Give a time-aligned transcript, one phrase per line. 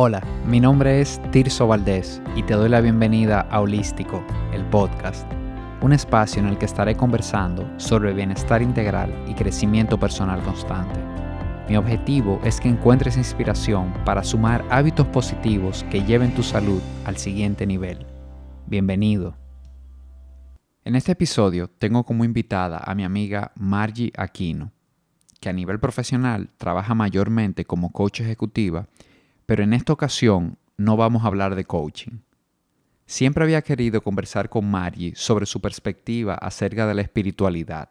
[0.00, 5.28] Hola, mi nombre es Tirso Valdés y te doy la bienvenida a Holístico, el podcast,
[5.82, 11.00] un espacio en el que estaré conversando sobre bienestar integral y crecimiento personal constante.
[11.68, 17.16] Mi objetivo es que encuentres inspiración para sumar hábitos positivos que lleven tu salud al
[17.16, 18.06] siguiente nivel.
[18.68, 19.36] Bienvenido.
[20.84, 24.70] En este episodio tengo como invitada a mi amiga Margie Aquino,
[25.40, 28.86] que a nivel profesional trabaja mayormente como coach ejecutiva
[29.48, 32.18] pero en esta ocasión no vamos a hablar de coaching.
[33.06, 37.88] Siempre había querido conversar con Margie sobre su perspectiva acerca de la espiritualidad,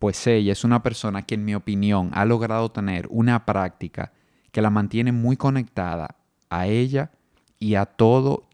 [0.00, 4.12] pues ella es una persona que en mi opinión ha logrado tener una práctica
[4.50, 6.16] que la mantiene muy conectada
[6.50, 7.12] a ella
[7.60, 8.48] y a todo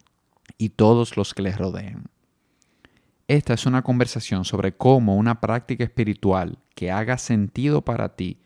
[0.59, 2.11] y todos los que le rodean.
[3.27, 8.43] Esta es una conversación sobre cómo una práctica espiritual que haga sentido para ti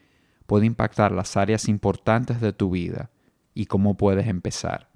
[0.46, 3.10] puede impactar las áreas importantes de tu vida
[3.56, 4.86] y cómo puedes empezar.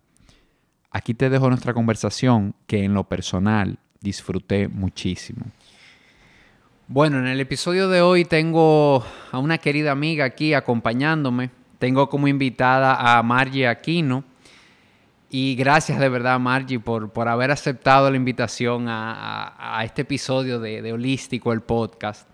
[0.90, 5.46] Aquí te dejo nuestra conversación que en lo personal disfruté muchísimo.
[6.86, 11.50] Bueno, en el episodio de hoy tengo a una querida amiga aquí acompañándome.
[11.78, 14.24] Tengo como invitada a Margie Aquino.
[15.30, 20.82] Y gracias de verdad, Margie, por, por haber aceptado la invitación a, este episodio de,
[20.82, 22.28] de Holístico, el podcast.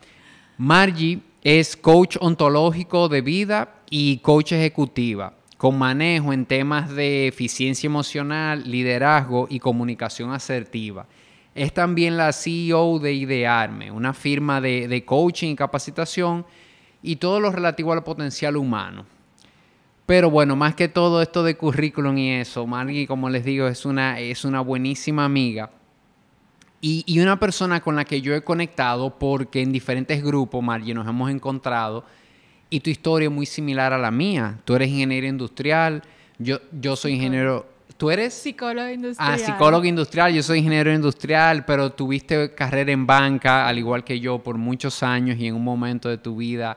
[0.58, 7.86] Margie es coach ontológico de vida y coach ejecutiva con manejo en temas de eficiencia
[7.86, 11.06] emocional, liderazgo y comunicación asertiva.
[11.54, 16.44] Es también la CEO de Idearme, una firma de, coaching y capacitación
[17.02, 19.06] y todo lo relativo al potencial humano.
[20.04, 23.86] Pero bueno, más que todo esto de currículum y eso, Margie, como les digo, es
[23.86, 25.70] una, es una buenísima amiga
[26.80, 30.94] y, y, una persona con la que yo he conectado porque en diferentes grupos, Margie,
[30.94, 32.04] nos hemos encontrado
[32.70, 34.59] y tu historia es muy similar a la mía.
[34.64, 36.03] Tú eres ingeniero industrial,
[36.39, 37.67] yo, yo soy ingeniero...
[37.97, 38.34] ¿Tú eres?
[38.34, 39.33] Psicólogo industrial.
[39.33, 44.20] Ah, psicólogo industrial, yo soy ingeniero industrial, pero tuviste carrera en banca, al igual que
[44.20, 46.76] yo, por muchos años y en un momento de tu vida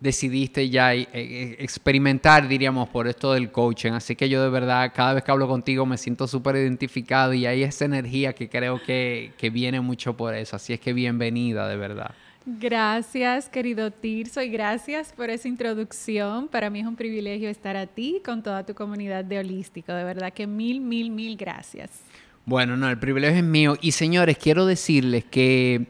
[0.00, 3.92] decidiste ya eh, eh, experimentar, diríamos, por esto del coaching.
[3.92, 7.46] Así que yo de verdad, cada vez que hablo contigo me siento súper identificado y
[7.46, 10.56] hay esa energía que creo que, que viene mucho por eso.
[10.56, 12.12] Así es que bienvenida, de verdad.
[12.50, 16.48] Gracias, querido Tirso, y gracias por esa introducción.
[16.48, 19.92] Para mí es un privilegio estar a ti con toda tu comunidad de Holístico.
[19.92, 22.00] De verdad que mil, mil, mil gracias.
[22.46, 23.76] Bueno, no, el privilegio es mío.
[23.82, 25.88] Y señores, quiero decirles que,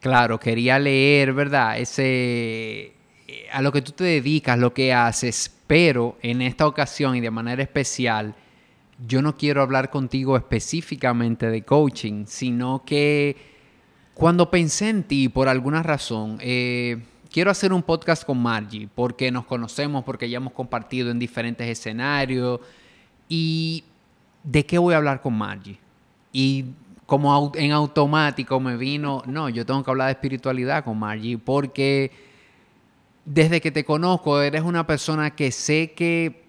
[0.00, 1.78] claro, quería leer, ¿verdad?
[1.78, 2.94] Ese,
[3.52, 7.30] a lo que tú te dedicas, lo que haces, pero en esta ocasión y de
[7.30, 8.34] manera especial,
[9.06, 13.54] yo no quiero hablar contigo específicamente de coaching, sino que
[14.16, 19.30] cuando pensé en ti, por alguna razón, eh, quiero hacer un podcast con Margie, porque
[19.30, 22.60] nos conocemos, porque ya hemos compartido en diferentes escenarios.
[23.28, 23.84] ¿Y
[24.42, 25.78] de qué voy a hablar con Margie?
[26.32, 26.64] Y
[27.04, 32.10] como en automático me vino, no, yo tengo que hablar de espiritualidad con Margie, porque
[33.26, 36.45] desde que te conozco eres una persona que sé que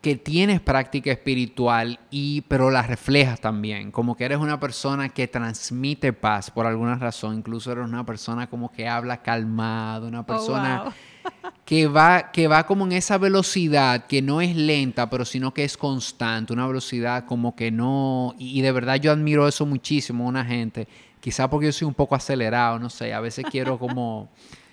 [0.00, 5.26] que tienes práctica espiritual y pero la reflejas también, como que eres una persona que
[5.26, 10.26] transmite paz por alguna razón, incluso eres una persona como que habla calmado, una oh,
[10.26, 10.94] persona
[11.64, 15.64] que va que va como en esa velocidad que no es lenta, pero sino que
[15.64, 20.44] es constante, una velocidad como que no y, de verdad yo admiro eso muchísimo una
[20.44, 20.86] gente,
[21.18, 24.30] quizá porque yo soy un poco acelerado, no sé, a veces quiero como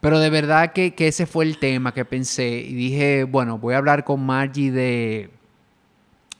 [0.00, 3.78] pero de verdad que, ese fue el tema que pensé y dije, bueno, voy a
[3.78, 5.30] hablar con Margie de,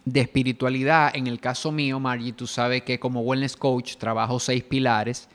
[0.07, 1.11] de espiritualidad.
[1.15, 5.29] En el caso mío, Margie, tú sabes que como wellness coach trabajo seis pilares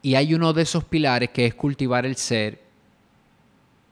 [0.00, 2.62] y hay uno de esos pilares que es cultivar el ser,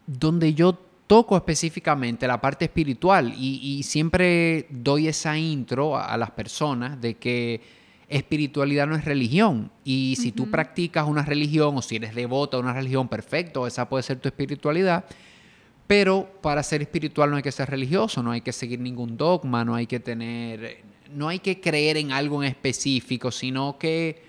[0.06, 6.30] donde yo toco específicamente la parte espiritual y, y siempre doy esa intro a las
[6.30, 9.70] personas de que espiritualidad no es religión.
[9.84, 13.88] Y si tú practicas una religión o si eres devota a una religión, perfecto, esa
[13.88, 15.04] puede ser tu espiritualidad.
[15.86, 19.64] Pero para ser espiritual no hay que ser religioso, no hay que seguir ningún dogma,
[19.64, 20.82] no hay que tener,
[21.14, 24.22] no hay que creer en algo en específico, sino que,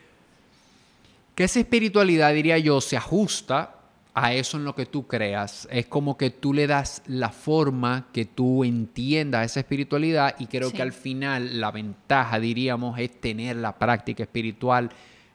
[1.35, 3.72] que esa espiritualidad, diría yo, se ajusta
[4.13, 5.67] a eso en lo que tú creas.
[5.71, 10.71] Es como que tú le das la forma que tú entiendas esa espiritualidad y creo
[10.71, 14.89] que al final la ventaja, diríamos, es tener la práctica espiritual,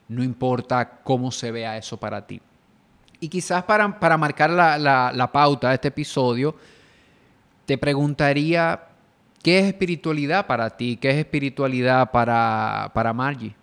[0.07, 2.41] no importa cómo se vea eso para ti.
[3.19, 6.55] Y quizás para, para marcar la, la, pauta de este episodio,
[7.65, 8.81] te preguntaría,
[9.43, 10.95] ¿qué es espiritualidad para ti?
[10.95, 13.58] ¿Qué es espiritualidad para, para Margie?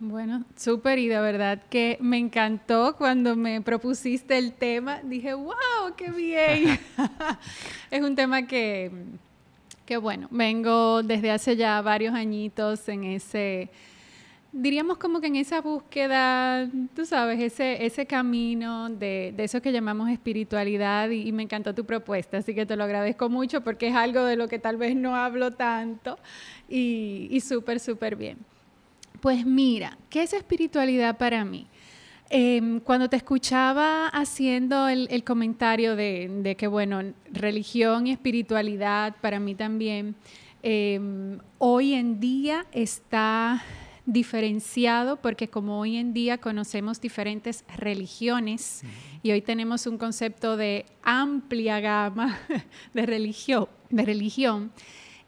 [0.00, 5.00] Bueno, súper y de verdad que me encantó cuando me propusiste el tema.
[5.02, 6.78] Dije, wow, qué bien.
[7.90, 8.90] es un tema que,
[9.86, 13.68] Qué bueno, vengo desde hace ya varios añitos en ese,
[14.50, 20.08] diríamos como que en esa búsqueda, tú sabes, ese, ese camino de, eso que llamamos
[20.08, 24.24] espiritualidad y, me encantó tu propuesta, así que te lo agradezco mucho porque es algo
[24.24, 26.18] de lo que tal vez no hablo tanto
[26.66, 28.38] y, y súper, súper bien.
[29.24, 31.66] Pues mira, ¿qué es espiritualidad para mí?
[32.28, 37.00] Em, cuando te escuchaba haciendo el, comentario de, que, bueno,
[37.32, 40.14] religión y espiritualidad para mí también,
[40.62, 43.64] em, hoy en día está
[44.04, 48.82] diferenciado porque como hoy en día conocemos diferentes religiones
[49.22, 52.38] y hoy tenemos un concepto de amplia gama
[52.92, 53.06] de
[53.88, 54.70] de religión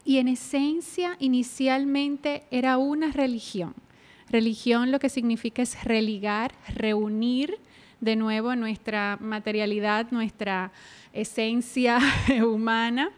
[0.04, 3.85] y en esencia inicialmente era una religión
[4.30, 7.58] Religión lo que significa es religar, reunir
[8.00, 10.72] de nuevo nuestra materialidad, nuestra
[11.12, 11.98] esencia
[12.44, 13.10] humana.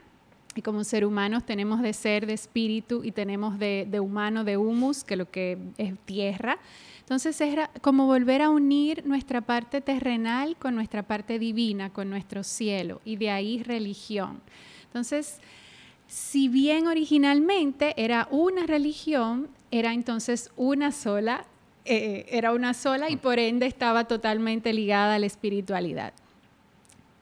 [0.54, 5.04] Y como ser humanos tenemos de ser, de espíritu y tenemos de, humano, de humus,
[5.04, 6.58] que lo que es tierra.
[7.00, 12.42] Entonces es como volver a unir nuestra parte terrenal con nuestra parte divina, con nuestro
[12.42, 14.40] cielo, y de ahí religión.
[14.86, 15.38] Entonces,
[16.08, 21.44] si bien originalmente era una religión, era entonces una sola,
[21.84, 26.12] eh, era una sola y por ende estaba totalmente ligada a la espiritualidad.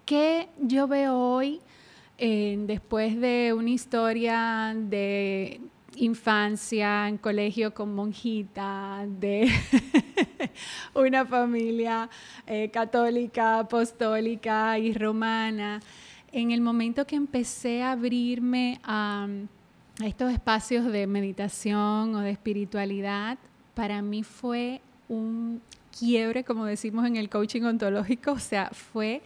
[0.05, 1.61] ¿Qué yo veo hoy
[2.19, 5.61] eh, después de una historia de
[5.97, 9.51] infancia en colegio con monjita, de
[10.95, 12.09] una familia
[12.47, 15.81] eh, católica, apostólica y romana?
[16.33, 19.27] en el momento que empecé a abrirme a,
[20.05, 23.39] estos espacios de meditación o de espiritualidad,
[23.75, 25.61] para mí fue un
[25.99, 29.23] quiebre, como decimos en el coaching ontológico, o sea, fue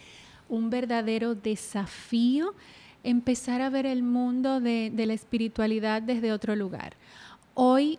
[0.49, 2.55] un verdadero desafío
[3.03, 6.95] empezar a ver el mundo de, la espiritualidad desde otro lugar.
[7.55, 7.99] Hoy,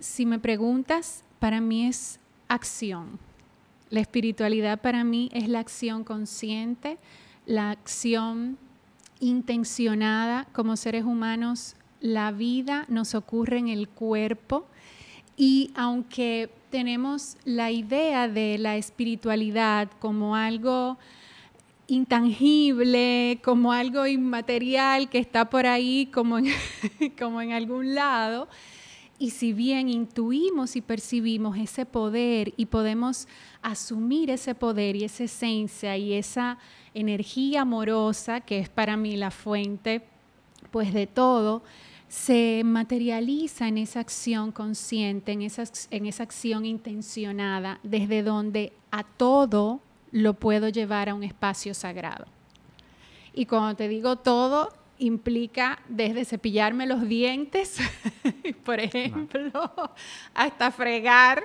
[0.00, 2.18] si me preguntas, para mí es
[2.48, 3.18] acción.
[3.90, 6.98] La espiritualidad para mí es la acción consciente,
[7.46, 8.58] la acción
[9.20, 14.66] intencionada como seres humanos, la vida nos ocurre en el cuerpo
[15.38, 20.98] y aunque tenemos la idea de la espiritualidad como algo
[21.86, 28.48] intangible, como algo inmaterial que está por ahí como en, algún lado,
[29.18, 33.28] y si bien intuimos y percibimos ese poder y podemos
[33.62, 36.58] asumir ese poder y esa esencia y esa
[36.92, 40.02] energía amorosa, que es para mí la fuente
[40.70, 41.62] pues de todo,
[42.08, 49.02] se materializa en esa acción consciente, en esa, en esa acción intencionada, desde donde a
[49.04, 49.80] todo
[50.12, 52.26] lo puedo llevar a un espacio sagrado.
[53.32, 57.78] Y cuando te digo todo, implica desde cepillarme los dientes,
[58.64, 59.72] por ejemplo,
[60.34, 61.44] hasta fregar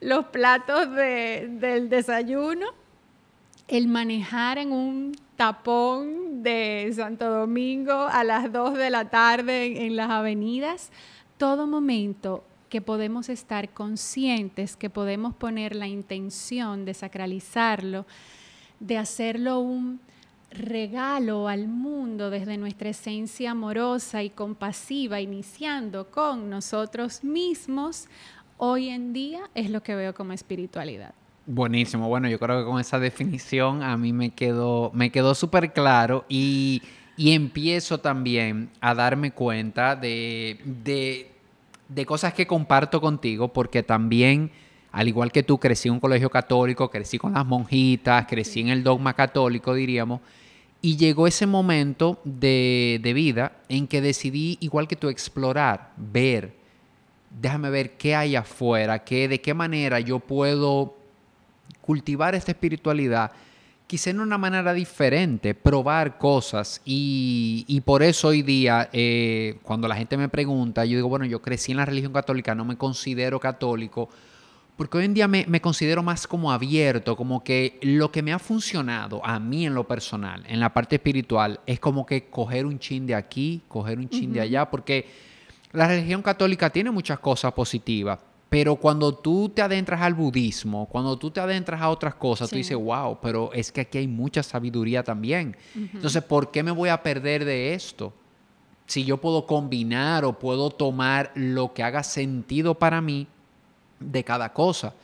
[0.00, 2.66] los platos del desayuno,
[3.68, 9.96] el manejar en un tapón de Santo Domingo a las 2 de la tarde en
[9.96, 10.90] las avenidas,
[11.36, 18.06] todo momento que podemos estar conscientes, que podemos poner la intención de sacralizarlo,
[18.80, 20.00] de hacerlo un
[20.50, 28.06] regalo al mundo desde nuestra esencia amorosa y compasiva, iniciando con nosotros mismos,
[28.58, 31.14] hoy en día es lo que veo como espiritualidad.
[31.46, 35.72] Buenísimo, bueno, yo creo que con esa definición a mí me quedó, me quedó súper
[35.72, 36.82] claro y,
[37.18, 40.58] empiezo también a darme cuenta de,
[41.88, 44.50] de cosas que comparto contigo porque también
[44.96, 48.68] al igual que tú, crecí en un colegio católico, crecí con las monjitas, crecí en
[48.68, 50.22] el dogma católico, diríamos,
[50.80, 56.54] y llegó ese momento de, vida en que decidí, igual que tú, explorar, ver,
[57.28, 60.95] déjame ver qué hay afuera, qué, de qué manera yo puedo
[61.86, 63.30] cultivar esta espiritualidad,
[63.86, 66.82] quizá en una manera diferente, probar cosas.
[66.84, 71.40] Y, por eso hoy día, eh, cuando la gente me pregunta, yo digo, bueno, yo
[71.40, 74.10] crecí en la religión católica, no me considero católico
[74.76, 78.38] porque hoy en día me, considero más como abierto, como que lo que me ha
[78.38, 82.78] funcionado a mí en lo personal, en la parte espiritual, es como que coger un
[82.78, 85.06] chin de aquí, coger un chin de allá, porque
[85.72, 91.18] la religión católica tiene muchas cosas positivas, pero cuando tú te adentras al budismo, cuando
[91.18, 94.42] tú te adentras a otras cosas, tú dices, wow, pero es que aquí hay mucha
[94.42, 95.56] sabiduría también.
[95.74, 98.12] Entonces, ¿por qué me voy a perder de esto?
[98.86, 103.26] Si yo puedo combinar o puedo tomar lo que haga sentido para mí
[103.98, 104.94] de cada cosa.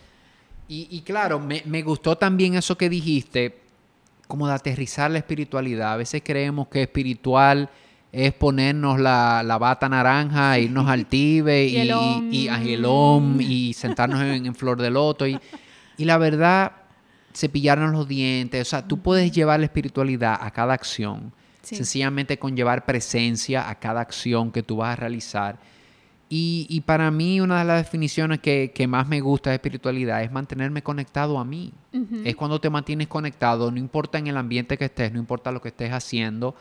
[0.69, 3.59] Y, claro, me, me, gustó también eso que dijiste,
[4.27, 5.93] como de aterrizar la espiritualidad.
[5.93, 7.69] A veces creemos que espiritual
[8.13, 11.91] es ponernos la, bata naranja, irnos al Tibe y,
[12.31, 15.27] y, y, y sentarnos en, Flor de Loto.
[15.27, 15.39] Y,
[15.97, 16.73] y la verdad,
[17.35, 18.69] cepillarnos los dientes.
[18.69, 21.33] O sea, tú puedes llevar la espiritualidad a cada acción.
[21.63, 25.59] Sencillamente con llevar presencia a cada acción que tú vas a realizar.
[26.35, 30.83] Y, para mí una de las definiciones que, más me gusta de espiritualidad es mantenerme
[30.83, 31.73] conectado a mí.
[32.25, 35.61] Es cuando te mantienes conectado, no importa en el ambiente que estés, no importa lo
[35.61, 36.57] que estés haciendo.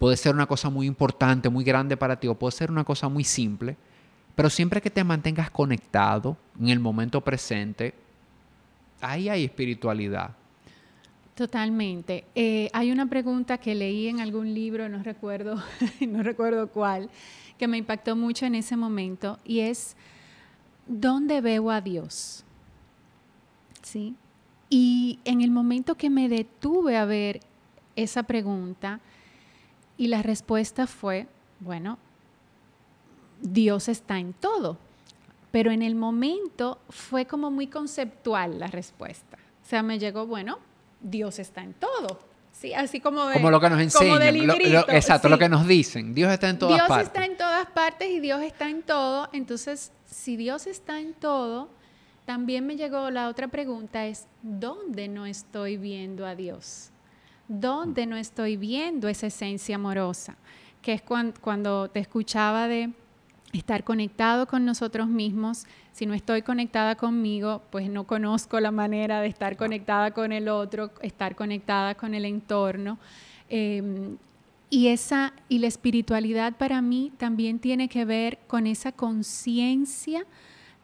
[0.00, 3.10] Puede ser una cosa muy importante, muy grande para ti, o puede ser una cosa
[3.10, 3.76] muy simple.
[4.34, 7.92] Pero siempre que te mantengas conectado en el momento presente,
[9.02, 10.30] ahí hay espiritualidad.
[11.34, 12.24] Totalmente.
[12.34, 15.62] Eh, hay una pregunta que leí en algún libro, no recuerdo,
[16.08, 17.10] no recuerdo cuál,
[17.58, 19.96] que me impactó mucho en ese momento y es,
[20.86, 22.42] ¿dónde veo a Dios?
[23.82, 24.14] ¿Sí?
[24.70, 27.40] Y en el momento que me detuve a ver
[27.96, 29.00] esa pregunta
[30.00, 31.26] y la respuesta fue,
[31.58, 31.98] bueno,
[33.42, 34.78] Dios está en todo.
[35.50, 39.36] Pero en el momento fue como muy conceptual la respuesta.
[39.62, 40.58] O sea, me llegó, bueno,
[41.02, 42.18] Dios está en todo.
[42.50, 44.22] Sí, así como Como lo que nos enseñan.
[44.88, 46.14] exacto, lo que nos dicen.
[46.14, 46.96] Dios está en todas partes.
[46.96, 49.28] Dios está en todas partes y Dios está en todo.
[49.34, 51.68] Entonces, si Dios está en todo,
[52.24, 56.90] también me llegó la otra pregunta es, ¿dónde no estoy viendo a Dios?
[57.52, 60.36] ¿Dónde no estoy viendo esa esencia amorosa?
[60.82, 62.90] Que es cuando te escuchaba de
[63.52, 65.64] estar conectado con nosotros mismos.
[65.90, 70.48] Si no estoy conectada conmigo, pues no conozco la manera de estar conectada con el
[70.48, 73.00] otro, estar conectada con el entorno.
[73.48, 74.16] Em,
[74.70, 80.24] y, esa, y la espiritualidad para mí también tiene que ver con esa conciencia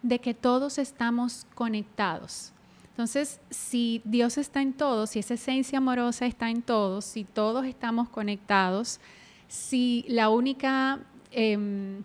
[0.02, 2.52] de que todos estamos conectados.
[2.96, 7.66] Entonces, si Dios está en todos, si esa esencia amorosa está en todos, si todos
[7.66, 9.00] estamos conectados,
[9.48, 11.00] si la única...
[11.30, 12.02] Em,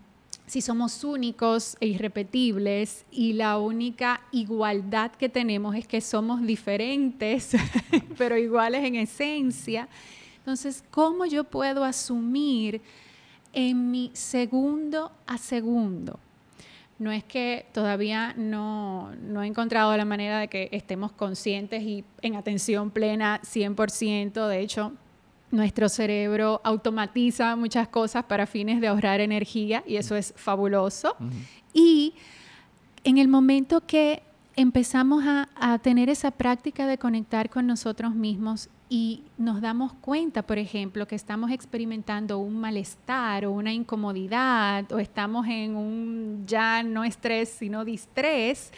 [0.48, 7.52] si somos únicos e irrepetibles y la única igualdad que tenemos es que somos diferentes,
[8.18, 9.88] pero iguales en esencia,
[10.40, 12.82] entonces, ¿cómo yo puedo asumir
[13.54, 16.20] en mi segundo a segundo?
[17.02, 22.06] No es que todavía no, no he encontrado la manera de que estemos conscientes y
[22.22, 24.92] en atención plena 100%, de hecho,
[25.50, 31.16] nuestro cerebro automatiza muchas cosas para fines de ahorrar energía y eso es fabuloso.
[31.74, 32.14] Y
[33.04, 34.22] en el momento que
[34.56, 40.58] empezamos a, tener esa práctica de conectar con nosotros mismos y nos damos cuenta, por
[40.58, 47.06] ejemplo, que estamos experimentando un malestar o una incomodidad o estamos en un ya no
[47.06, 48.74] estrés, sino distrés,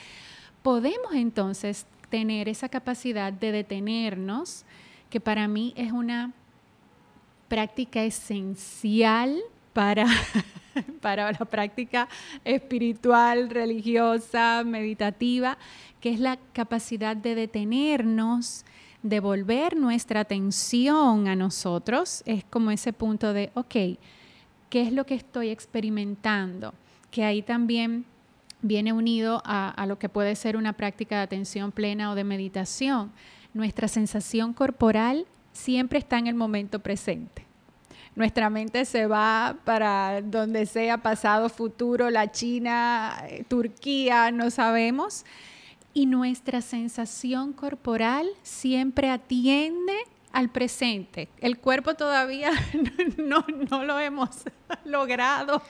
[0.61, 4.65] podemos entonces tener esa capacidad de detenernos,
[5.09, 6.31] que para mí es una
[7.47, 9.35] práctica esencial
[9.73, 10.05] para,
[11.01, 12.07] para la práctica
[12.45, 15.57] espiritual, religiosa, meditativa,
[15.99, 18.63] que es la capacidad de detenernos,
[19.03, 22.23] de volver nuestra atención a nosotros.
[22.25, 23.75] Es como ese punto de, ok,
[24.69, 26.73] ¿qué es lo que estoy experimentando?
[27.11, 28.05] Que ahí también
[28.61, 32.23] viene unido a, a lo que puede ser una práctica de atención plena o de
[32.23, 33.11] meditación.
[33.53, 37.45] Nuestra sensación corporal siempre está en el momento presente.
[38.15, 45.25] Nuestra mente se va para donde sea, pasado, futuro, la China, eh, Turquía, no sabemos.
[45.93, 49.93] Y nuestra sensación corporal siempre atiende
[50.33, 51.29] al presente.
[51.39, 52.51] El cuerpo todavía
[53.17, 53.45] no,
[53.83, 54.43] lo hemos
[54.85, 55.61] logrado.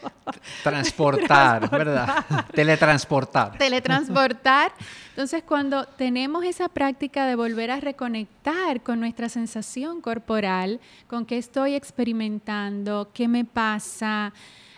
[0.64, 2.26] Transportar, ¿verdad?
[2.54, 3.58] Teletransportar.
[3.58, 4.72] Teletransportar.
[5.10, 11.38] Entonces, cuando tenemos esa práctica de volver a reconectar con nuestra sensación corporal, con qué
[11.38, 14.34] estoy experimentando, qué me pasa,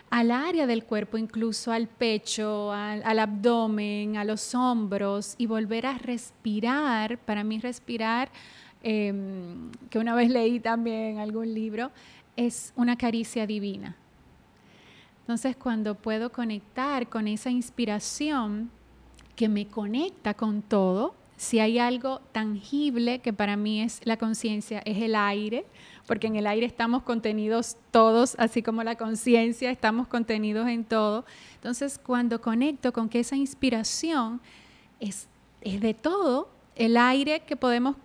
[0.10, 5.98] al área del cuerpo, incluso al pecho, al, abdomen, a los hombros, y volver a
[5.98, 7.18] respirar.
[7.18, 8.30] Para mí respirar
[8.88, 11.90] Em, que una vez leí también algún libro,
[12.36, 13.96] es una caricia divina.
[15.22, 18.70] Entonces, cuando puedo conectar con esa inspiración
[19.36, 24.82] que me conecta con todo, si hay algo tangible que para mí es la conciencia,
[24.86, 25.66] es el aire,
[26.08, 31.26] porque en el aire estamos contenidos todos, así como la conciencia, estamos contenidos en todo.
[31.56, 34.40] Entonces, cuando conecto con que esa inspiración
[35.00, 35.28] es,
[35.62, 37.96] es de todo, el aire que podemos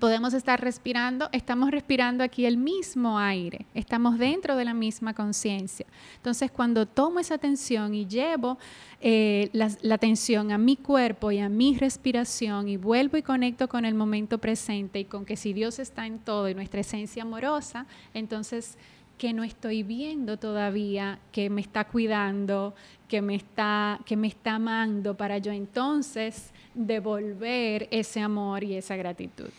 [0.00, 5.86] podemos estar respirando, estamos respirando aquí el mismo aire, estamos dentro de la misma conciencia.
[6.16, 8.58] Entonces, cuando tomo esa atención y llevo
[9.00, 13.84] eh, la, atención a mi cuerpo y a mi respiración y vuelvo y conecto con
[13.84, 17.86] el momento presente y con que si Dios está en todo y nuestra esencia amorosa,
[18.14, 18.76] entonces
[19.16, 22.74] que no estoy viendo todavía, que me está cuidando,
[23.06, 28.96] que me está, que me está amando para yo entonces devolver ese amor y esa
[28.96, 29.50] gratitud.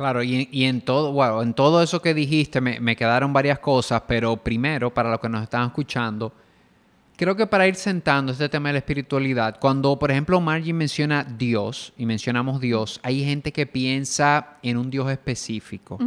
[0.00, 4.02] Claro, y, en todo, bueno, en todo eso que dijiste me, me, quedaron varias cosas,
[4.08, 6.32] pero primero, para los que nos están escuchando,
[7.18, 11.22] creo que para ir sentando este tema de la espiritualidad, cuando por ejemplo Margie menciona
[11.22, 15.98] Dios y mencionamos Dios, hay gente que piensa en un Dios específico.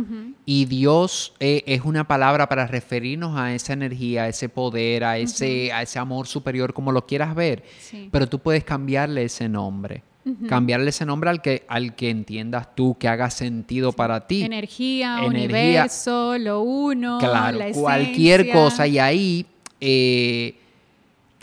[0.43, 5.19] Y Dios eh, es una palabra para referirnos a esa energía, a ese poder, a
[5.19, 7.63] ese, a ese amor superior, como lo quieras ver.
[8.09, 10.01] Pero tú puedes cambiarle ese nombre.
[10.47, 14.43] Cambiarle ese nombre al que, al que entiendas tú, que haga sentido para ti.
[14.43, 18.87] Energía, universo, lo uno, claro, cualquier cosa.
[18.87, 19.45] Y ahí
[19.81, 20.55] eh,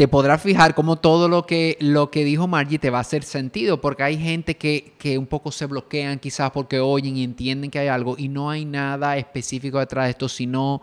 [0.01, 3.23] te podrás fijar cómo todo lo que, lo que dijo Margie te va a hacer
[3.23, 7.81] sentido, porque hay gente que, un poco se bloquean quizás porque oyen y entienden que
[7.81, 10.81] hay algo y no hay nada específico detrás de esto, sino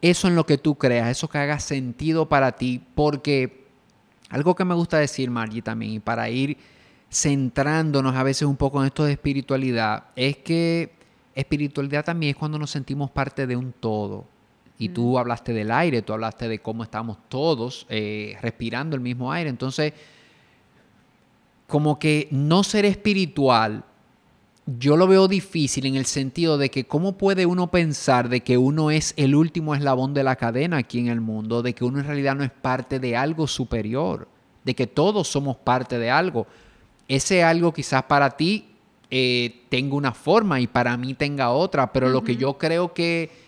[0.00, 3.66] eso en lo que tú creas, eso que haga sentido para ti, porque
[4.30, 6.56] algo que me gusta decir, Margie, también, y para ir
[7.10, 10.92] centrándonos a veces un poco en esto de espiritualidad, es que
[11.34, 14.26] espiritualidad también es cuando nos sentimos parte de un todo.
[14.76, 19.30] Y tú hablaste del aire, tú hablaste de cómo estamos todos eh, respirando el mismo
[19.30, 19.48] aire.
[19.48, 19.92] Entonces,
[21.68, 23.84] como que no ser espiritual,
[24.66, 28.56] yo lo veo difícil en el sentido de que cómo puede uno pensar de que
[28.56, 32.00] uno es el último eslabón de la cadena aquí en el mundo, de que uno
[32.00, 34.26] en realidad no es parte de algo superior,
[34.64, 36.46] de que todos somos parte de algo.
[37.08, 38.68] Ese algo quizás para ti
[39.10, 43.44] eh, tenga una forma y para mí tenga otra, pero lo que yo creo que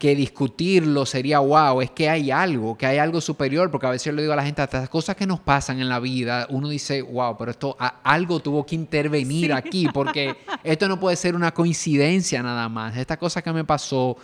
[0.00, 4.06] que discutirlo sería wow, es que hay algo, que hay algo superior, porque a veces
[4.06, 6.70] yo le digo a la gente, estas cosas que nos pasan en la vida, uno
[6.70, 11.52] dice, wow, pero esto, algo tuvo que intervenir aquí, porque esto no puede ser una
[11.52, 12.96] coincidencia nada más.
[12.96, 14.16] Esta cosa que me pasó,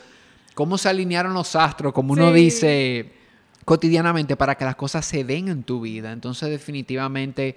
[0.54, 3.12] cómo se alinearon los astros, como uno dice
[3.66, 6.11] cotidianamente, para que las cosas se den en tu vida.
[6.11, 7.55] Entonces, definitivamente,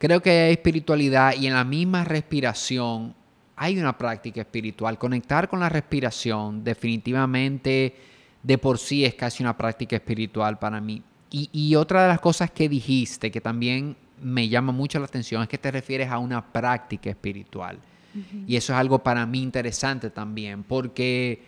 [0.00, 3.14] creo que hay espiritualidad y en la misma respiración
[3.54, 4.98] hay una práctica espiritual.
[4.98, 7.94] Conectar con la respiración definitivamente
[8.42, 11.02] de por sí es casi una práctica espiritual para mí.
[11.32, 15.48] Y, otra de las cosas que dijiste que también me llama mucho la atención es
[15.48, 17.78] que te refieres a una práctica espiritual.
[18.46, 21.44] Y eso es algo para mí interesante también, porque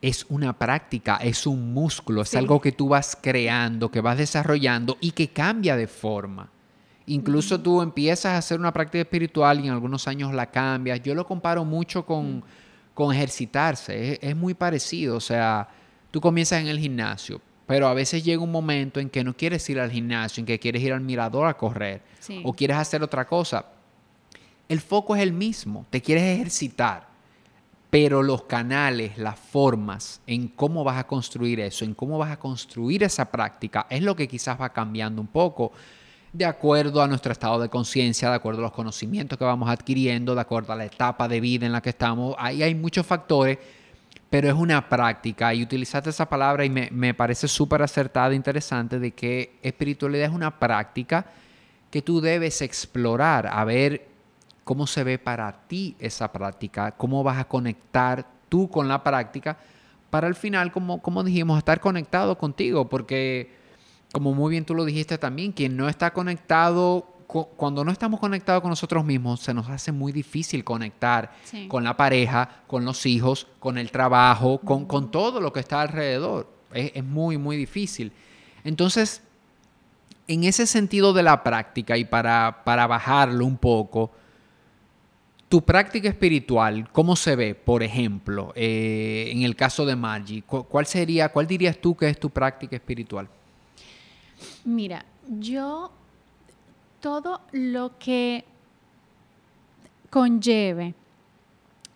[0.00, 4.96] es una práctica, es un músculo, es algo que tú vas creando, que vas desarrollando
[5.00, 6.50] y que cambia de forma.
[7.06, 11.02] Incluso tú empiezas a hacer una práctica espiritual y en algunos años la cambias.
[11.02, 12.44] Yo lo comparo mucho con,
[13.12, 14.18] ejercitarse.
[14.20, 15.16] Es, muy parecido.
[15.16, 15.68] O sea,
[16.10, 19.68] tú comienzas en el gimnasio, pero a veces llega un momento en que no quieres
[19.70, 22.02] ir al gimnasio, en que quieres ir al mirador a correr
[22.44, 23.64] o quieres hacer otra cosa.
[24.68, 25.86] El foco es el mismo.
[25.88, 27.07] Te quieres ejercitar.
[27.90, 32.38] Pero los canales, las formas en cómo vas a construir eso, en cómo vas a
[32.38, 35.72] construir esa práctica, es lo que quizás va cambiando un poco
[36.32, 40.34] de acuerdo a nuestro estado de conciencia, de acuerdo a los conocimientos que vamos adquiriendo,
[40.34, 42.34] de acuerdo a la etapa de vida en la que estamos.
[42.38, 43.58] Ahí hay muchos factores,
[44.28, 45.54] pero es una práctica.
[45.54, 50.34] Y utilizaste esa palabra y me, parece súper acertada e interesante de que espiritualidad es
[50.34, 51.26] una práctica
[51.90, 54.07] que tú debes explorar, a ver
[54.68, 59.56] cómo se ve para ti esa práctica, cómo vas a conectar tú con la práctica
[60.10, 63.50] para al final, como, como dijimos, estar conectado contigo, porque
[64.12, 67.06] como muy bien tú lo dijiste también, quien no está conectado,
[67.56, 71.32] cuando no estamos conectados con nosotros mismos, se nos hace muy difícil conectar
[71.68, 76.46] con la pareja, con los hijos, con el trabajo, con, todo lo que está alrededor.
[76.74, 78.12] Es, muy, muy difícil.
[78.64, 79.22] Entonces,
[80.26, 84.10] en ese sentido de la práctica y para, para bajarlo un poco,
[85.48, 90.42] tu práctica espiritual, ¿cómo se ve, por ejemplo, eh, en el caso de Maggi?
[90.42, 93.28] ¿Cuál sería, cuál dirías tú que es tu práctica espiritual?
[94.64, 95.90] Mira, yo
[97.00, 98.44] todo lo que
[100.10, 100.94] conlleve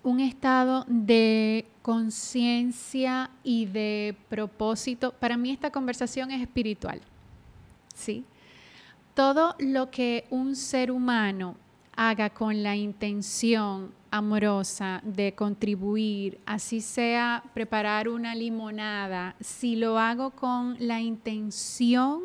[0.03, 7.01] un estado de conciencia y de propósito, para mí esta conversación es espiritual.
[7.95, 8.25] ¿Sí?
[9.15, 11.57] Todo lo que un ser humano
[11.97, 20.31] haga con la intención amorosa de contribuir, así sea preparar una limonada, si lo hago
[20.31, 22.21] con la intención,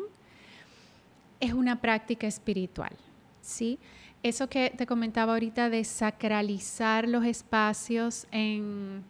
[1.40, 2.92] es una práctica espiritual,
[3.40, 3.78] ¿sí?
[4.22, 9.04] Eso que te comentaba ahorita de sacralizar los espacios en,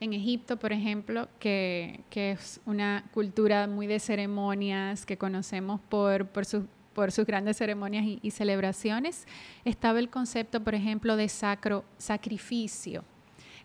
[0.00, 6.44] en Egipto, por ejemplo, que, es una cultura muy de ceremonias que conocemos por, por
[6.44, 6.64] sus
[6.96, 9.26] por sus grandes ceremonias y, celebraciones,
[9.66, 13.04] estaba el concepto, por ejemplo, de sacro sacrificio,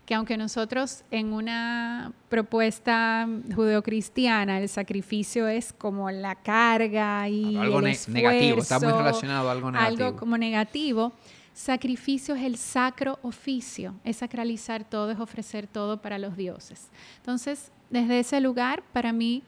[0.06, 7.80] que aunque nosotros en una propuesta judeocristiana el sacrificio es como la carga y algo
[7.80, 10.06] el negativo, está muy relacionado a algo negativo.
[10.06, 11.14] Algo como negativo.
[11.54, 16.90] Sacrificio es el sacro oficio, es sacralizar todo, es ofrecer todo para los dioses.
[17.18, 19.44] Entonces, desde ese lugar, para mí,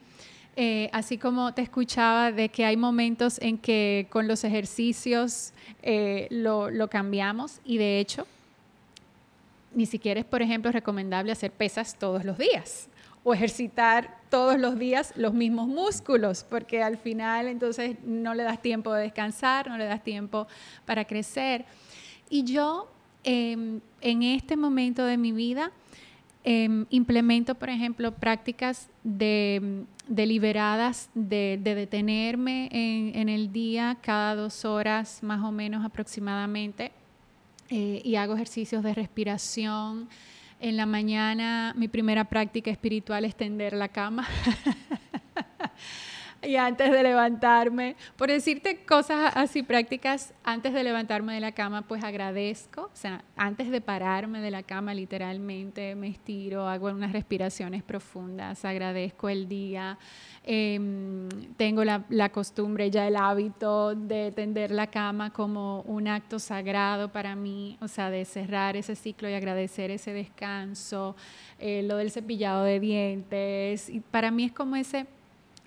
[0.56, 6.28] eh, así como te escuchaba de que hay momentos en que con los ejercicios eh,
[6.30, 8.26] lo, cambiamos y de hecho
[9.74, 12.88] ni siquiera es, por ejemplo, recomendable hacer pesas todos los días
[13.24, 18.62] o ejercitar todos los días los mismos músculos, porque al final entonces no le das
[18.62, 20.46] tiempo de descansar, no le das tiempo
[20.84, 21.64] para crecer.
[22.30, 22.88] Y yo
[23.24, 25.72] em, en este momento de mi vida
[26.44, 34.64] em, implemento, por ejemplo, prácticas de, deliberadas de, detenerme en, en el día cada dos
[34.64, 36.92] horas más o menos aproximadamente
[37.70, 40.08] eh, y hago ejercicios de respiración.
[40.60, 44.28] En la mañana mi primera práctica espiritual es tender la cama.
[46.46, 51.82] y antes de levantarme, por decirte cosas así prácticas, antes de levantarme de la cama,
[51.82, 57.12] pues agradezco, o sea, antes de pararme de la cama, literalmente me estiro, hago unas
[57.12, 59.98] respiraciones profundas, agradezco el día,
[60.44, 67.10] em, tengo la, costumbre, ya el hábito de tender la cama como un acto sagrado
[67.12, 71.16] para mí, o sea, de cerrar ese ciclo y agradecer ese descanso,
[71.58, 75.06] eh, lo del cepillado de dientes, y para mí es como ese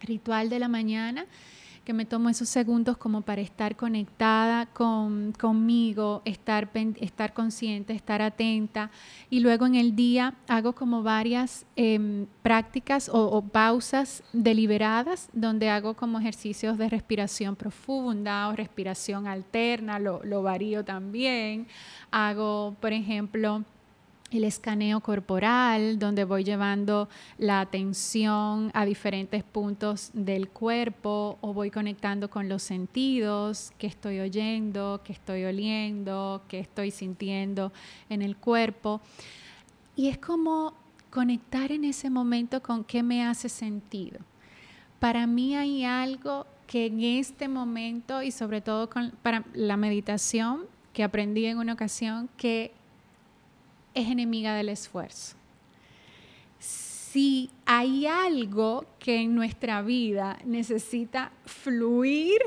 [0.01, 1.25] ritual de la mañana,
[1.87, 8.21] que me tomo esos segundos como para estar conectada con, conmigo, estar, estar consciente, estar
[8.21, 8.91] atenta.
[9.29, 15.93] Y luego en el día hago como varias em, prácticas o, pausas deliberadas donde hago
[15.93, 21.67] como ejercicios de respiración profunda o respiración alterna, lo, lo varío también.
[22.11, 23.63] Hago, por ejemplo,
[24.31, 31.71] el escaneo corporal, donde voy llevando la atención a diferentes puntos del cuerpo o voy
[31.71, 37.71] conectando con los sentidos, que estoy oyendo, que estoy oliendo, que estoy sintiendo
[38.09, 39.01] en el cuerpo.
[39.95, 40.73] Y es como
[41.09, 44.19] conectar en ese momento con qué me hace sentido.
[44.99, 48.89] Para mí hay algo que en este momento y sobre todo
[49.21, 52.73] para la meditación que aprendí en una ocasión que
[53.97, 55.35] es enemiga del esfuerzo.
[56.59, 62.39] Si hay algo que en nuestra vida necesita fluir,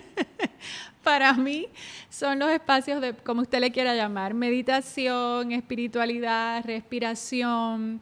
[1.02, 1.66] para mí
[2.08, 8.00] son los espacios de, como usted le quiera llamar, meditación, espiritualidad, respiración,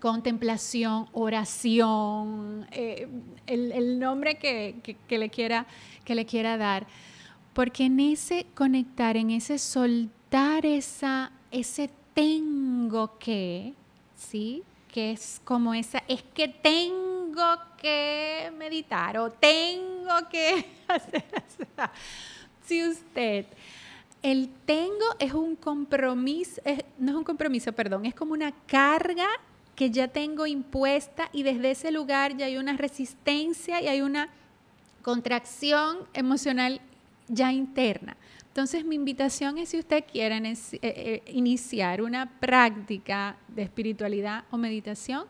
[0.00, 3.08] contemplación, oración, eh,
[3.46, 4.74] el, nombre que,
[5.08, 5.66] le quiera,
[6.04, 6.86] que le quiera dar.
[7.52, 13.72] Porque en ese conectar, en ese soltar esa, ese tengo que,
[14.14, 14.62] ¿sí?
[14.92, 21.24] Que es como esa, es que tengo que meditar o tengo que hacer
[22.62, 23.46] Si usted,
[24.22, 26.60] el tengo es un compromiso,
[26.98, 29.28] no es un compromiso, perdón, es como una carga
[29.74, 34.28] que ya tengo impuesta y desde ese lugar ya hay una resistencia y hay una
[35.00, 36.82] contracción emocional
[37.28, 38.14] ya interna.
[38.60, 44.58] Entonces mi invitación es si usted quiere eh, eh, iniciar una práctica de espiritualidad o
[44.58, 45.24] meditación,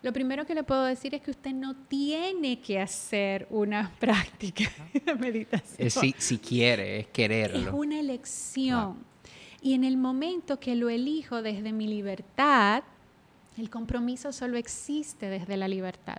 [0.00, 4.70] lo primero que le puedo decir es que usted no tiene que hacer una práctica
[4.92, 5.90] de meditación.
[5.90, 7.70] si, si, quiere, es quererlo.
[7.70, 8.98] Es una elección.
[9.60, 12.84] Y en el momento que lo elijo desde mi libertad,
[13.58, 16.18] el compromiso solo existe desde la libertad.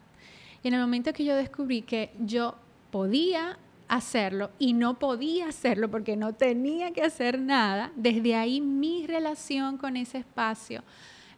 [0.62, 2.56] Y en el momento que yo descubrí que yo
[2.92, 9.06] podía hacerlo y no podía hacerlo porque no tenía que hacer nada, desde ahí mi
[9.08, 10.84] relación con ese espacio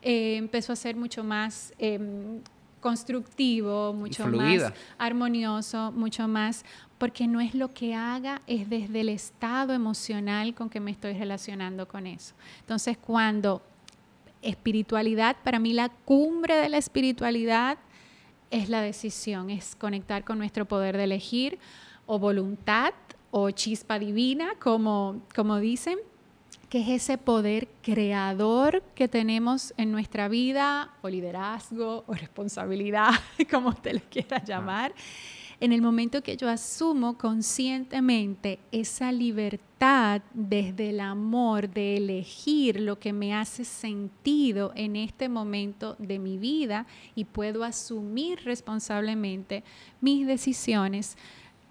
[0.01, 2.39] eh, empezó a ser mucho más em,
[2.79, 6.63] constructivo, mucho más armonioso, mucho más,
[6.99, 11.13] porque no es lo que haga, es desde el estado emocional con que me estoy
[11.13, 12.35] relacionando con eso.
[12.59, 13.63] Entonces, cuando
[14.43, 17.79] espiritualidad, para mí la cumbre de la espiritualidad
[18.51, 21.57] es la decisión, es conectar con nuestro poder de elegir,
[22.05, 22.93] o voluntad
[23.31, 25.97] o chispa divina, como, como dicen,
[26.69, 33.11] que es ese poder creador que tenemos en nuestra vida, o liderazgo, o responsabilidad,
[33.51, 34.93] como usted le quiera llamar.
[35.61, 42.99] En el momento que yo asumo conscientemente esa libertad desde el amor de elegir lo
[42.99, 49.63] que me hace sentido en este momento de mi vida y puedo asumir responsablemente
[50.01, 51.17] mis decisiones,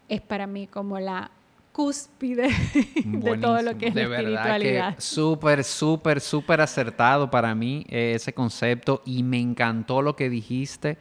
[0.09, 1.31] es para mí como la
[1.73, 2.49] cúspide
[3.05, 4.95] de todo lo que es de la espiritualidad.
[4.99, 10.97] Súper, súper, súper acertado para mí eh, ese concepto y me encantó lo que dijiste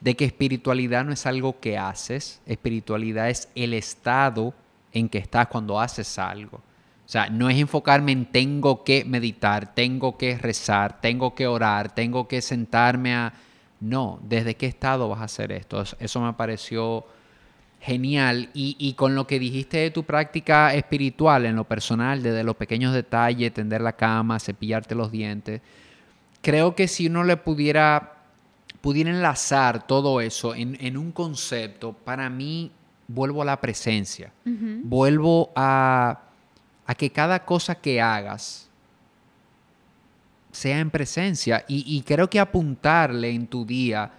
[0.00, 4.54] de que espiritualidad no es algo que haces, espiritualidad es el estado
[4.92, 6.58] en que estás cuando haces algo.
[6.58, 11.94] O sea, no es enfocarme en tengo que meditar, tengo que rezar, tengo que orar,
[11.94, 13.32] tengo que sentarme a...
[13.80, 15.82] No, ¿desde qué estado vas a hacer esto?
[15.98, 17.06] Eso me pareció
[17.80, 18.50] genial.
[18.54, 22.94] Y, con lo que dijiste de tu práctica espiritual en lo personal, desde los pequeños
[22.94, 25.60] detalles, tender la cama, cepillarte los dientes,
[26.42, 28.16] creo que si uno le pudiera,
[28.80, 32.70] pudiera enlazar todo eso en, un concepto, para mí
[33.06, 34.32] vuelvo a la presencia.
[34.44, 36.20] Vuelvo a,
[36.86, 38.68] a que cada cosa que hagas,
[40.58, 44.10] sea en presencia y, creo que apuntarle en tu día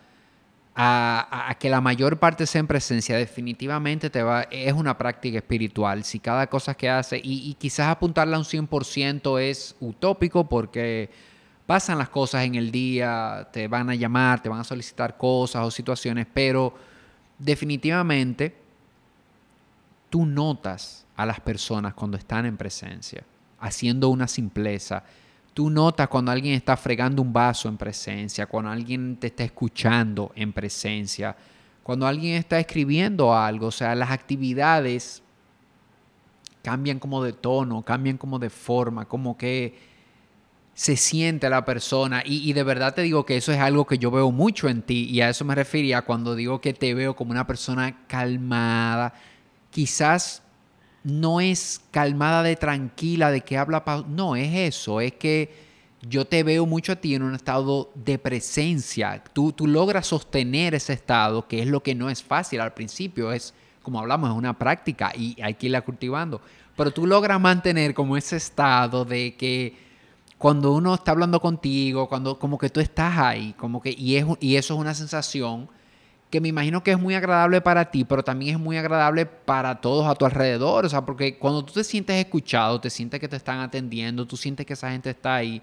[0.75, 6.03] a, que la mayor parte sea en presencia, definitivamente te va, es una práctica espiritual.
[6.03, 11.09] Si cada cosa que hace, y, quizás apuntarla a un 100% es utópico porque
[11.65, 15.65] pasan las cosas en el día, te van a llamar, te van a solicitar cosas
[15.65, 16.73] o situaciones, pero
[17.37, 18.55] definitivamente
[20.09, 23.23] tú notas a las personas cuando están en presencia,
[23.59, 25.03] haciendo una simpleza
[25.53, 30.31] Tú notas cuando alguien está fregando un vaso en presencia, cuando alguien te está escuchando
[30.35, 31.35] en presencia,
[31.83, 35.23] cuando alguien está escribiendo algo, o sea, las actividades
[36.61, 39.89] cambian como de tono, cambian como de forma, como que
[40.73, 42.21] se siente la persona.
[42.25, 45.09] Y, de verdad te digo que eso es algo que yo veo mucho en ti
[45.09, 49.13] y a eso me refería cuando digo que te veo como una persona calmada,
[49.71, 50.41] quizás
[51.09, 55.69] no es calmada de tranquila, de que habla, no, es eso, es que
[56.01, 60.75] yo te veo mucho a ti en un estado de presencia, tú, tú logras sostener
[60.75, 64.35] ese estado, que es lo que no es fácil al principio, es como hablamos, es
[64.35, 66.41] una práctica y hay que irla cultivando,
[66.75, 69.75] pero tú logras mantener como ese estado de que
[70.37, 74.25] cuando uno está hablando contigo, cuando como que tú estás ahí, como que, y, es,
[74.39, 75.69] y eso es una sensación
[76.29, 79.81] que me imagino que es muy agradable para ti, pero también es muy agradable para
[79.81, 80.85] todos a tu alrededor.
[80.85, 84.37] O sea, porque cuando tú te sientes escuchado, te sientes que te están atendiendo, tú
[84.37, 85.61] sientes que esa gente está ahí,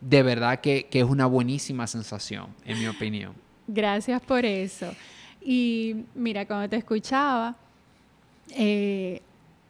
[0.00, 3.34] de verdad que, es una buenísima sensación, en mi opinión.
[3.66, 4.92] Gracias por eso.
[5.40, 7.56] Y mira, cuando te escuchaba,
[8.50, 9.20] eh,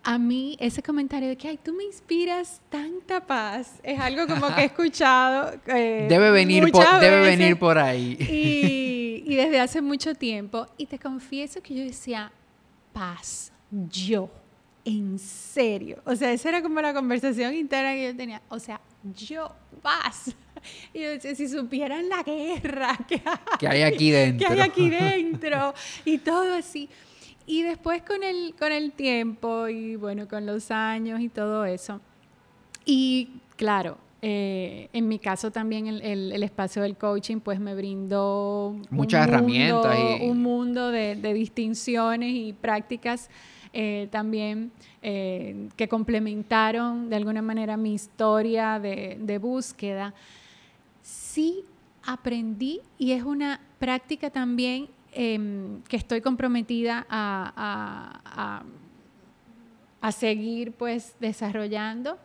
[0.07, 4.55] a mí ese comentario de que, ay, tú me inspiras tanta paz, es algo como
[4.55, 5.53] que he escuchado.
[5.66, 8.16] Eh, debe venir, por, debe venir por ahí.
[8.21, 10.69] Y, desde hace mucho tiempo.
[10.79, 12.31] Y te confieso que yo decía,
[12.92, 13.51] paz,
[13.90, 14.31] yo,
[14.85, 16.01] en serio.
[16.05, 18.40] O sea, esa era como la conversación interna que yo tenía.
[18.49, 19.51] O sea, yo,
[19.83, 20.35] paz.
[20.92, 23.23] Y yo decía, si supieran la guerra que
[23.59, 24.49] que hay aquí dentro.
[24.49, 25.75] Que hay aquí dentro.
[26.05, 26.88] y todo así.
[27.46, 32.00] Y después con el, con el tiempo y bueno, con los años y todo eso.
[32.85, 39.28] Y claro, eh, en mi caso también el, espacio del coaching pues me brindó muchas
[39.28, 40.28] herramientas y...
[40.28, 43.30] un mundo de, distinciones y prácticas
[43.72, 50.14] eh, también eh, que complementaron de alguna manera mi historia de, de búsqueda.
[51.02, 51.62] Sí
[52.04, 58.62] aprendí y es una práctica también Em, que estoy comprometida a,
[60.02, 62.18] a, seguir pues desarrollando.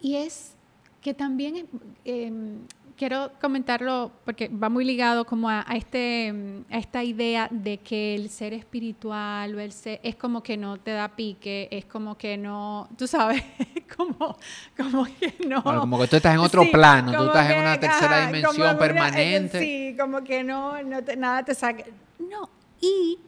[0.00, 0.54] Y es
[1.02, 1.68] que también
[2.06, 2.60] em,
[2.98, 6.34] quiero comentarlo porque va muy ligado como a, este,
[6.70, 10.78] a esta idea de que el ser espiritual o el ser, es como que no
[10.78, 13.42] te da pique, es como que no, tú sabes,
[13.96, 14.36] como,
[14.76, 15.62] como que no.
[15.62, 19.60] como que tú estás en otro plano, tú estás en una tercera dimensión permanente.
[19.60, 21.84] sí, como que no, no nada te saca.
[22.18, 23.18] No, y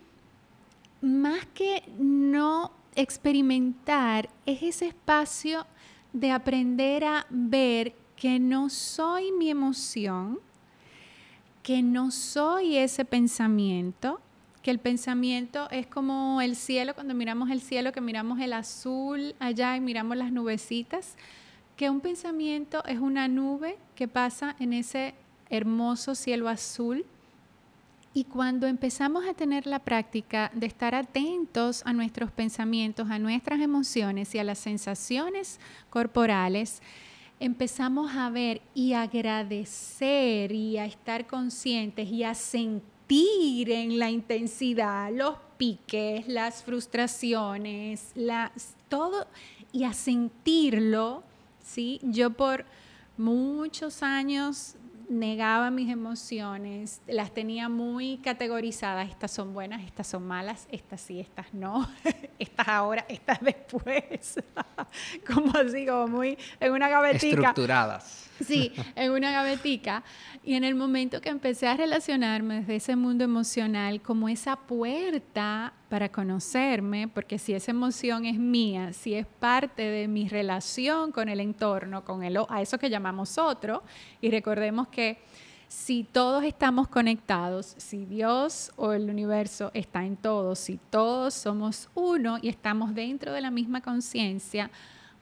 [1.00, 5.64] más que no experimentar, es ese espacio
[6.12, 10.40] de aprender a ver que no soy mi emoción,
[11.62, 14.20] que no soy ese pensamiento,
[14.62, 19.34] que el pensamiento es como el cielo, cuando miramos el cielo, que miramos el azul
[19.38, 21.16] allá y miramos las nubecitas,
[21.78, 25.14] que un pensamiento es una nube que pasa en ese
[25.48, 27.06] hermoso cielo azul.
[28.12, 33.60] Y cuando empezamos a tener la práctica de estar atentos a nuestros pensamientos, a nuestras
[33.60, 36.82] emociones y a las sensaciones corporales,
[37.40, 45.10] empezamos a ver y agradecer y a estar conscientes y a sentir en la intensidad
[45.10, 48.52] los piques, las frustraciones, las,
[48.88, 49.26] todo,
[49.72, 51.22] y a sentirlo,
[51.62, 52.00] ¿sí?
[52.02, 52.64] Yo por
[53.16, 54.76] muchos años
[55.10, 61.18] negaba mis emociones, las tenía muy categorizadas, estas son buenas, estas son malas, estas sí,
[61.18, 61.88] estas no,
[62.38, 64.36] estas ahora, estas después,
[65.26, 67.26] como así, como muy en una gavetica.
[67.26, 68.19] Estructuradas.
[68.46, 70.02] Sí, en una gavetica.
[70.42, 75.72] Y en el momento que empecé a relacionarme desde ese mundo emocional como esa puerta
[75.88, 81.28] para conocerme, porque si esa emoción es mía, si es parte de mi relación con
[81.28, 83.82] el entorno, con el, a eso que llamamos otro,
[84.20, 85.18] y recordemos que
[85.68, 91.88] si todos estamos conectados, si Dios o el universo está en todos, si todos somos
[91.94, 94.70] uno y estamos dentro de la misma conciencia,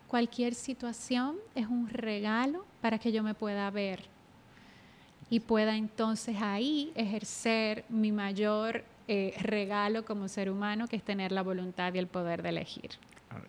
[0.09, 4.01] cualquier situación es un regalo para que yo me pueda ver
[5.31, 11.33] y pueda entonces ahí ejercer mi mayor eh, regalo como ser humano, que es tener
[11.33, 12.91] la voluntad y el poder de elegir.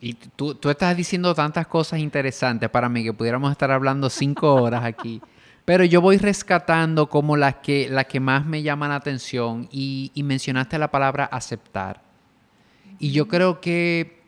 [0.02, 4.54] Y tú, tú estás diciendo tantas cosas interesantes para mí que pudiéramos estar hablando cinco
[4.62, 5.22] horas aquí.
[5.64, 10.12] Pero yo voy rescatando como las que, las que más me llaman la atención y,
[10.14, 12.02] y mencionaste la palabra aceptar.
[12.98, 14.19] Y yo creo que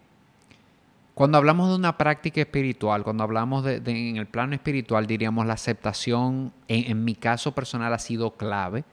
[1.21, 5.53] cuando hablamos de una práctica espiritual, cuando hablamos de, en el plano espiritual, diríamos la
[5.53, 8.83] aceptación, en, mi caso personal, ha sido clave.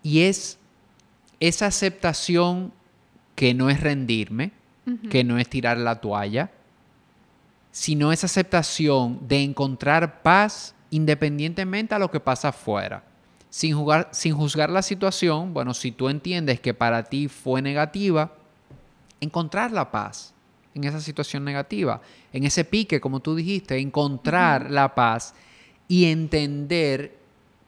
[0.00, 0.60] Y es
[1.40, 2.72] esa aceptación
[3.34, 4.52] que no es rendirme,
[5.10, 6.52] que no es tirar la toalla,
[7.72, 13.02] sino esa aceptación de encontrar paz independientemente a lo que pasa afuera.
[13.48, 13.76] Sin,
[14.12, 18.34] sin juzgar la situación, bueno, si tú entiendes que para ti fue negativa,
[19.20, 20.32] encontrar la paz
[20.74, 22.00] en esa situación negativa,
[22.32, 25.34] en ese pique, como tú dijiste, encontrar la paz
[25.88, 27.18] y entender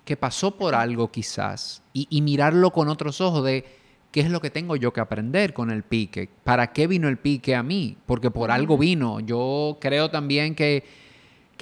[0.05, 3.65] que pasó por algo quizás y, mirarlo con otros ojos de
[4.11, 7.19] qué es lo que tengo yo que aprender con el pique, para qué vino el
[7.19, 9.21] pique a mí, porque por algo vino.
[9.21, 10.85] Yo creo también que,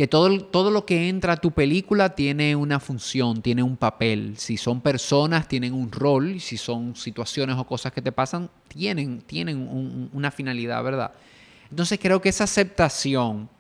[0.01, 4.33] que todo, todo lo que entra a tu película tiene una función, tiene un papel.
[4.39, 9.21] Si son personas, tienen un rol, si son situaciones o cosas que te pasan, tienen,
[9.21, 11.13] tienen una finalidad, ¿verdad?
[11.69, 13.51] Entonces creo que esa aceptación,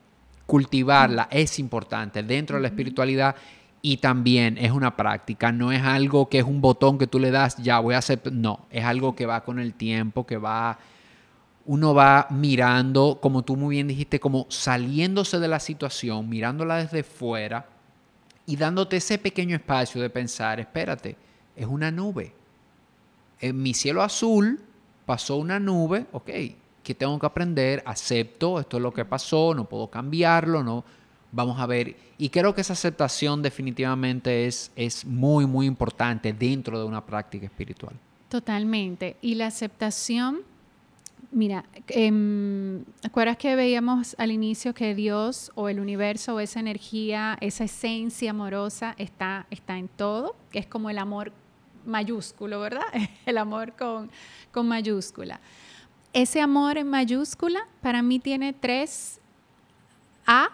[0.46, 3.36] cultivarla es importante dentro de la espiritualidad
[3.82, 7.30] y también es una práctica, no es algo que es un botón que tú le
[7.30, 10.78] das, ya voy a aceptar, no, es algo que va con el tiempo, que va,
[11.66, 17.02] uno va mirando, como tú muy bien dijiste, como saliéndose de la situación, mirándola desde
[17.02, 17.66] fuera
[18.46, 21.16] y dándote ese pequeño espacio de pensar, espérate,
[21.54, 22.32] es una nube.
[23.38, 24.60] En mi cielo azul
[25.06, 26.30] pasó una nube, ok,
[26.82, 30.84] que tengo que aprender, acepto, esto es lo que pasó, no puedo cambiarlo, no,
[31.32, 31.96] vamos a ver.
[32.18, 37.46] Y creo que esa aceptación definitivamente es, es muy, muy importante dentro de una práctica
[37.46, 37.94] espiritual.
[38.28, 39.16] Totalmente.
[39.20, 40.40] Y la aceptación,
[41.30, 47.36] mira, eh, ¿acuerdas que veíamos al inicio que Dios o el universo o esa energía,
[47.40, 50.36] esa esencia amorosa está, está en todo?
[50.52, 51.32] Es como el amor
[51.86, 52.84] mayúsculo, ¿verdad?
[53.26, 54.10] El amor con,
[54.52, 55.40] con mayúscula
[56.12, 59.20] ese amor en mayúscula para mí tiene tres
[60.26, 60.50] A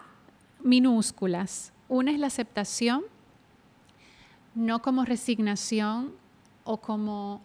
[0.63, 1.71] minúsculas.
[1.87, 3.03] Una es la aceptación,
[4.55, 6.13] no como resignación
[6.63, 7.41] o como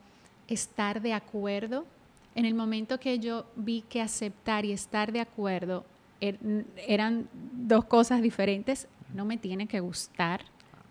[0.48, 1.84] estar de acuerdo.
[2.34, 5.84] En el momento que yo vi que aceptar y estar de acuerdo
[6.20, 6.38] er,
[6.76, 10.44] eran dos cosas diferentes, no me tiene que gustar,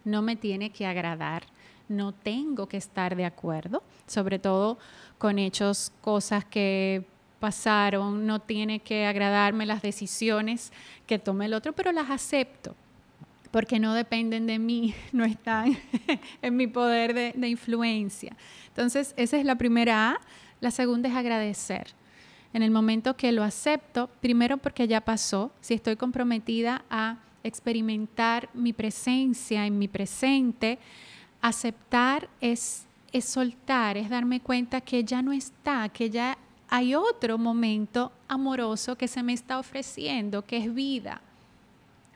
[0.03, 1.43] no me tiene que agradar,
[1.89, 4.77] no tengo que estar de acuerdo, sobre todo
[5.17, 7.05] con hechos, cosas que
[7.39, 10.71] pasaron, no tiene que agradarme las decisiones
[11.07, 12.75] que tome el otro, pero las acepto,
[13.49, 15.77] porque no dependen de mí, no están
[16.41, 18.35] en mi poder de, de influencia.
[18.67, 20.19] Entonces, esa es la primera A.
[20.61, 21.87] La segunda es agradecer.
[22.53, 28.49] En el momento que lo acepto, primero porque ya pasó, si estoy comprometida a experimentar
[28.53, 30.77] mi presencia en mi presente,
[31.41, 36.37] aceptar es, es soltar, es darme cuenta que ya no está, que ya
[36.69, 41.21] hay otro momento amoroso que se me está ofreciendo, que es vida.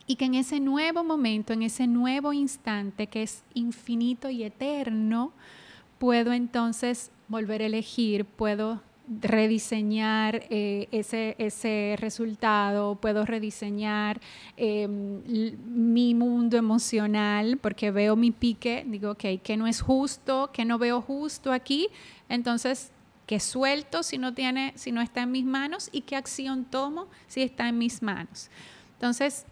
[0.05, 5.31] Y que en ese nuevo momento, en ese nuevo instante que es infinito y eterno,
[5.97, 14.19] puedo entonces volver a elegir, puedo rediseñar eh, ese, ese, resultado, puedo rediseñar
[14.57, 15.21] em,
[15.67, 20.79] mi mundo emocional, porque veo mi pique, digo, ok, que no es justo, que no
[20.79, 21.87] veo justo aquí,
[22.29, 22.91] entonces
[23.25, 25.89] ¿Qué suelto si no, tiene, si no está en mis manos?
[25.91, 28.51] ¿Y qué acción tomo si está en mis manos?
[28.93, 29.45] Entonces,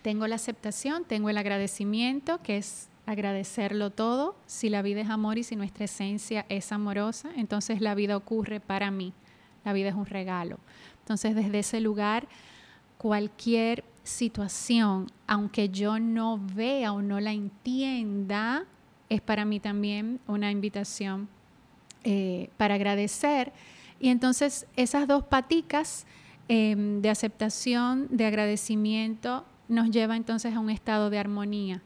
[0.00, 4.36] tengo la aceptación, tengo el agradecimiento, que es agradecerlo todo.
[4.46, 8.60] Si la vida es amor y si nuestra esencia es amorosa, entonces la vida ocurre
[8.60, 9.12] para mí.
[9.64, 10.58] La vida es un regalo.
[11.00, 12.28] Entonces, desde ese lugar,
[12.98, 18.64] cualquier situación, aunque yo no vea o no la entienda,
[19.08, 21.28] es para mí también una invitación
[22.04, 23.52] eh, para agradecer.
[24.00, 26.06] Y entonces esas dos paticas
[26.48, 31.82] em, de aceptación, de agradecimiento, nos lleva entonces a un estado de armonía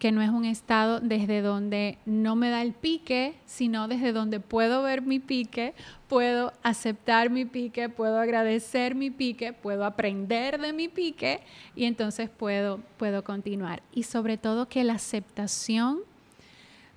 [0.00, 4.40] que no es un estado desde donde no me da el pique, sino desde donde
[4.40, 5.74] puedo ver mi pique,
[6.08, 11.42] puedo aceptar mi pique, puedo agradecer mi pique, puedo aprender de mi pique
[11.76, 13.82] y entonces puedo, puedo continuar.
[13.92, 15.98] Y sobre todo que la aceptación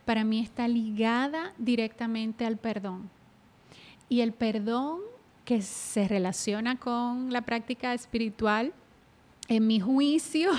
[0.06, 3.10] para mí está ligada directamente al perdón.
[4.08, 5.02] Y el perdón
[5.44, 8.72] que se relaciona con la práctica espiritual,
[9.50, 10.52] en mi juicio,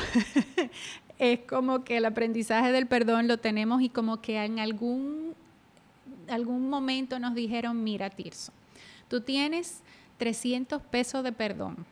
[1.18, 5.34] es como que el aprendizaje del perdón lo tenemos y como que en algún,
[6.28, 8.52] algún momento nos dijeron, mira Tirso,
[9.08, 9.82] tú tienes
[10.18, 11.84] 300 pesos de perdón,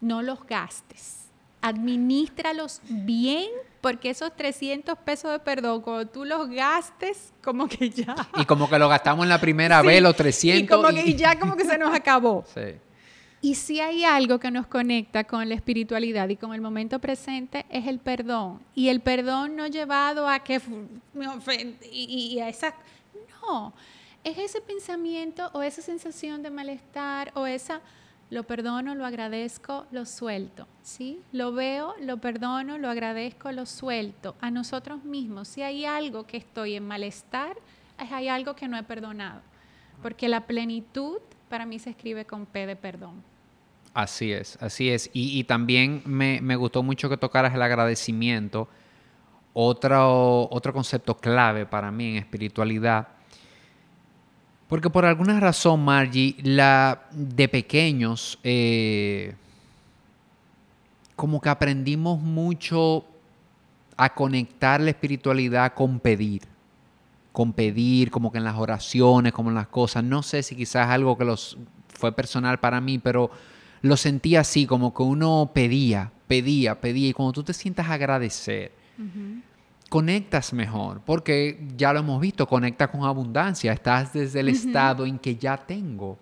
[0.00, 1.26] no los gastes,
[1.62, 3.48] administralos bien
[3.80, 8.16] porque esos 300 pesos de perdón, cuando tú los gastes, como que ya...
[8.36, 10.64] Y como que lo gastamos en la primera vez, los 300.
[10.64, 12.44] Y como que ya como que se nos acabó.
[12.54, 12.74] Sí.
[13.40, 17.66] Y si hay algo que nos conecta con la espiritualidad y con el momento presente
[17.68, 18.60] es el perdón.
[18.74, 20.60] Y el perdón no llevado a que
[21.12, 22.74] me ofende y, a esa...
[23.42, 23.72] No,
[24.24, 27.80] es ese pensamiento o esa sensación de malestar o esa...
[28.28, 30.66] Lo perdono, lo agradezco, lo suelto.
[30.82, 31.20] ¿sí?
[31.30, 34.34] Lo veo, lo perdono, lo agradezco, lo suelto.
[34.40, 37.56] A nosotros mismos, si hay algo que estoy en malestar,
[37.96, 39.42] hay algo que no he perdonado.
[40.02, 43.22] Porque la plenitud para mí se escribe con P de perdón.
[43.94, 45.08] Así es, así es.
[45.14, 48.68] Y, también me, gustó mucho que tocaras el agradecimiento.
[49.54, 53.08] Otro, otro concepto clave para mí en espiritualidad.
[54.68, 59.34] Porque por alguna razón, Margie, la, de pequeños, eh,
[61.14, 63.06] como que aprendimos mucho
[63.96, 66.42] a conectar la espiritualidad con pedir
[67.36, 70.02] con pedir, como que en las oraciones, como en las cosas.
[70.02, 73.30] No sé si quizás algo que los fue personal para mí, pero
[73.82, 77.08] lo sentí así, como que uno pedía, pedía, pedía.
[77.08, 78.72] Y cuando tú te sientas agradecer,
[79.90, 83.70] conectas mejor, porque ya lo hemos visto, conecta con abundancia.
[83.70, 86.16] Estás desde el estado en que ya tengo.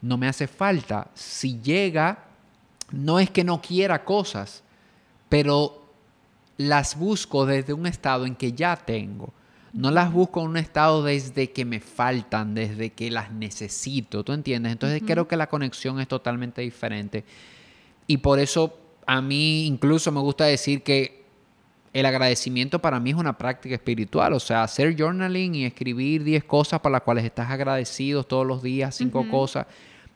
[0.00, 1.10] No me hace falta.
[1.12, 2.24] Si llega,
[2.92, 4.62] no es que no quiera cosas,
[5.28, 5.82] pero
[6.56, 9.32] las busco desde un estado en que ya tengo.
[9.72, 14.32] No las busco en un estado desde que me faltan, desde que las necesito, ¿tú
[14.32, 14.72] entiendes?
[14.72, 17.24] Entonces creo que la conexión es totalmente diferente.
[18.06, 21.22] Y por eso a mí incluso me gusta decir que
[21.94, 26.44] el agradecimiento para mí es una práctica espiritual, o sea, hacer journaling y escribir 10
[26.44, 29.66] cosas para las cuales estás agradecido todos los días, 5 cosas,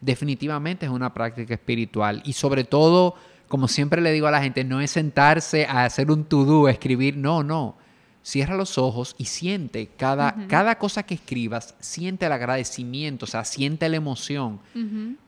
[0.00, 2.22] definitivamente es una práctica espiritual.
[2.26, 3.14] Y sobre todo,
[3.48, 7.16] como siempre le digo a la gente, no es sentarse a hacer un to-do, escribir,
[7.16, 7.85] no, no
[8.26, 13.44] cierra los ojos y siente cada, cada cosa que escribas, siente el agradecimiento, o sea,
[13.44, 14.58] siente la emoción.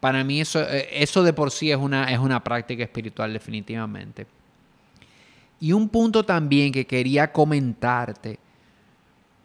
[0.00, 4.26] Para mí eso, eh, eso de por sí es una, es una práctica espiritual definitivamente.
[5.60, 8.40] Y un punto también que quería comentarte,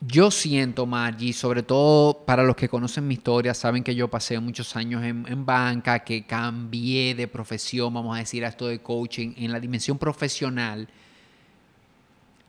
[0.01, 4.39] yo siento, Margie, sobre todo para los que conocen mi historia, saben que yo pasé
[4.39, 8.79] muchos años en, en, banca, que cambié de profesión, vamos a decir, a esto de
[8.79, 10.87] coaching en la dimensión profesional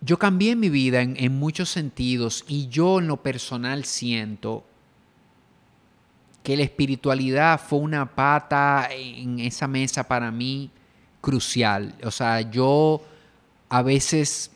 [0.04, 4.64] yo cambié mi vida en, muchos sentidos y yo en lo personal siento
[6.42, 10.70] que la espiritualidad fue una pata en esa mesa para mí
[11.22, 11.94] crucial.
[12.04, 13.00] O sea, yo
[13.70, 14.50] a veces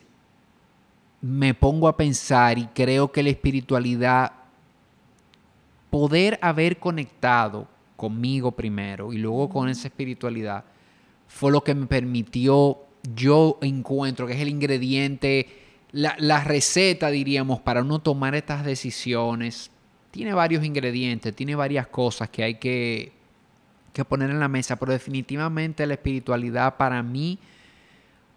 [1.23, 4.33] me pongo a pensar y creo que la espiritualidad,
[5.89, 10.65] poder haber conectado conmigo primero y luego con esa espiritualidad,
[11.27, 15.47] fue lo que me permitió yo encuentro que es el ingrediente,
[15.93, 19.71] la, receta, diríamos, para uno tomar estas decisiones,
[20.11, 23.13] tiene varios ingredientes, tiene varias cosas que hay que,
[23.93, 27.39] que poner en la mesa, pero definitivamente la espiritualidad para mí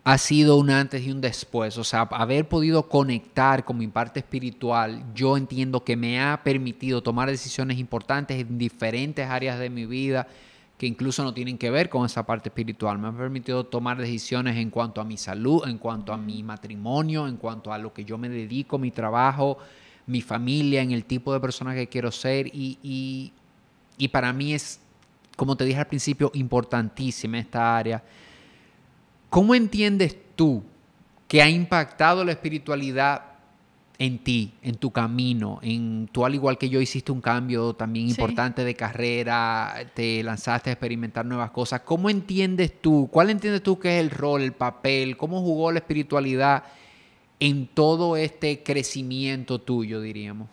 [0.04, 1.78] ha sido un antes y un después.
[1.78, 7.04] O sea, haber podido conectar con mi parte espiritual, yo entiendo que me ha permitido
[7.04, 10.28] tomar decisiones importantes en diferentes áreas de mi vida
[10.82, 12.98] que incluso no tienen que ver con esa parte espiritual.
[12.98, 17.28] Me ha permitido tomar decisiones en cuanto a mi salud, en cuanto a mi matrimonio,
[17.28, 19.60] en cuanto a lo que yo me dedico, mi trabajo,
[20.08, 22.48] mi familia, en el tipo de persona que quiero ser.
[22.48, 23.32] Y,
[23.96, 24.80] y para mí es,
[25.36, 28.04] como te dije al principio, importantísima esta área.
[29.30, 30.64] ¿Cómo entiendes tú
[31.28, 33.31] que ha impactado la espiritualidad
[33.98, 38.10] en ti, en tu camino, en tú al igual que yo hiciste un cambio también
[38.10, 41.82] importante de carrera, te lanzaste a experimentar nuevas cosas.
[41.82, 43.10] ¿Cómo entiendes tú?
[43.12, 45.18] ¿Cuál entiendes tú que es el rol, el papel?
[45.18, 46.64] ¿Cómo jugó la espiritualidad
[47.40, 50.48] en todo este crecimiento tuyo, diríamos?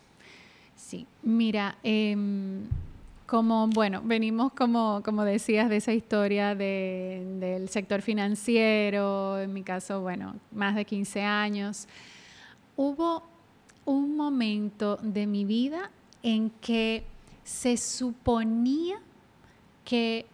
[0.75, 2.63] Sí, mira, em,
[3.27, 10.01] como, bueno, venimos como, como decías de esa historia del sector financiero, en mi caso,
[10.01, 11.87] bueno, más de 15 años.
[12.81, 13.25] Hubo
[13.87, 15.91] un momento de mi vida
[16.23, 17.03] en que
[17.43, 19.01] se suponía
[19.85, 20.27] que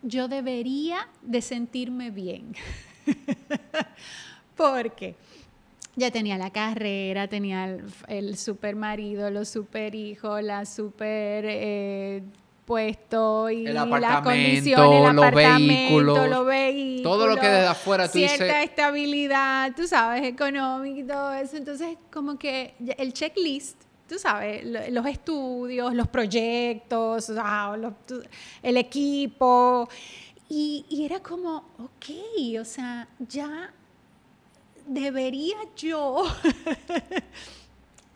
[0.00, 2.54] yo debería de sentirme bien.
[4.56, 5.16] Porque
[5.94, 7.76] ya tenía la carrera, tenía
[8.08, 12.22] el, super marido, los super hijos, la super eh,
[12.64, 18.06] puesto y el las condiciones, el los vehículos, los vehículos, todo lo que desde afuera
[18.06, 21.56] tú cierta estabilidad, tú sabes, económica y todo eso.
[21.56, 23.76] Entonces, como que el checklist,
[24.08, 27.30] tú sabes, los estudios, los proyectos,
[28.62, 29.88] el equipo.
[30.48, 33.72] Y, y era como, ok, o sea, ya
[34.86, 36.24] debería yo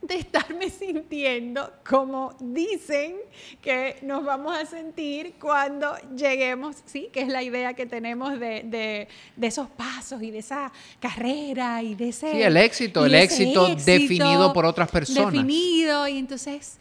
[0.02, 3.16] de estarme sintiendo como dicen
[3.60, 9.08] que nos vamos a sentir cuando lleguemos, sí, que es la idea que tenemos de,
[9.40, 12.32] esos pasos y de esa carrera y de ese...
[12.32, 15.32] Sí, el éxito, el éxito, definido por otras personas.
[15.32, 16.78] Definido, y entonces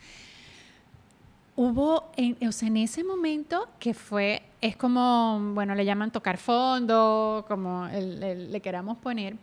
[1.56, 6.38] hubo, en, o sea, en ese momento que fue, es como, bueno, le llaman tocar
[6.38, 9.36] fondo, como le queramos poner,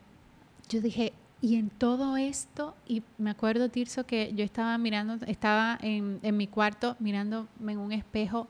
[0.68, 1.12] yo dije,
[1.44, 6.46] y en todo esto, y me acuerdo, Tirso, que yo estaba mirando, estaba en, mi
[6.46, 8.48] cuarto mirándome en un espejo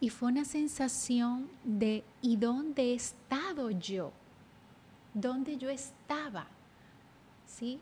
[0.00, 4.12] y fue una sensación de, ¿y dónde he estado yo?
[5.12, 6.46] ¿Dónde yo estaba?
[7.44, 7.78] ¿Sí?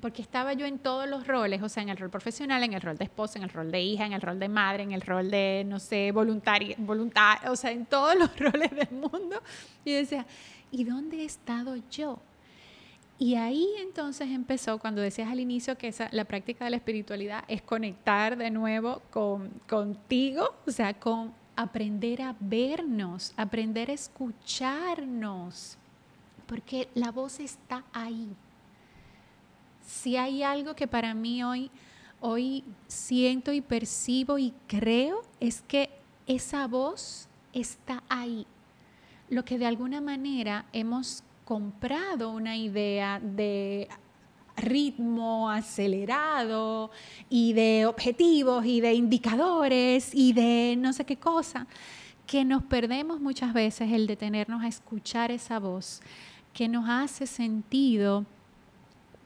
[0.00, 2.80] Porque estaba yo en todos los roles, o sea, en el rol profesional, en el
[2.80, 5.02] rol de esposa, en el rol de hija, en el rol de madre, en el
[5.02, 9.40] rol de, no sé, voluntaria, voluntaria o sea, en todos los roles del mundo.
[9.84, 10.26] Y decía,
[10.72, 12.18] ¿y dónde he estado yo?
[13.18, 17.44] Y ahí entonces empezó, cuando decías al inicio que esa, la práctica de la espiritualidad
[17.46, 25.76] es conectar de nuevo con, contigo, o sea, con aprender a vernos, aprender a escucharnos,
[26.46, 28.28] porque la voz está ahí.
[29.86, 31.70] Si hay algo que para mí hoy,
[32.20, 35.90] hoy siento y percibo y creo, es que
[36.26, 38.46] esa voz está ahí.
[39.28, 43.88] Lo que de alguna manera hemos comprado una idea de
[44.56, 46.90] ritmo acelerado
[47.28, 51.66] y de objetivos y de indicadores y de no sé qué cosa,
[52.26, 56.00] que nos perdemos muchas veces el detenernos a escuchar esa voz
[56.52, 58.26] que nos hace sentido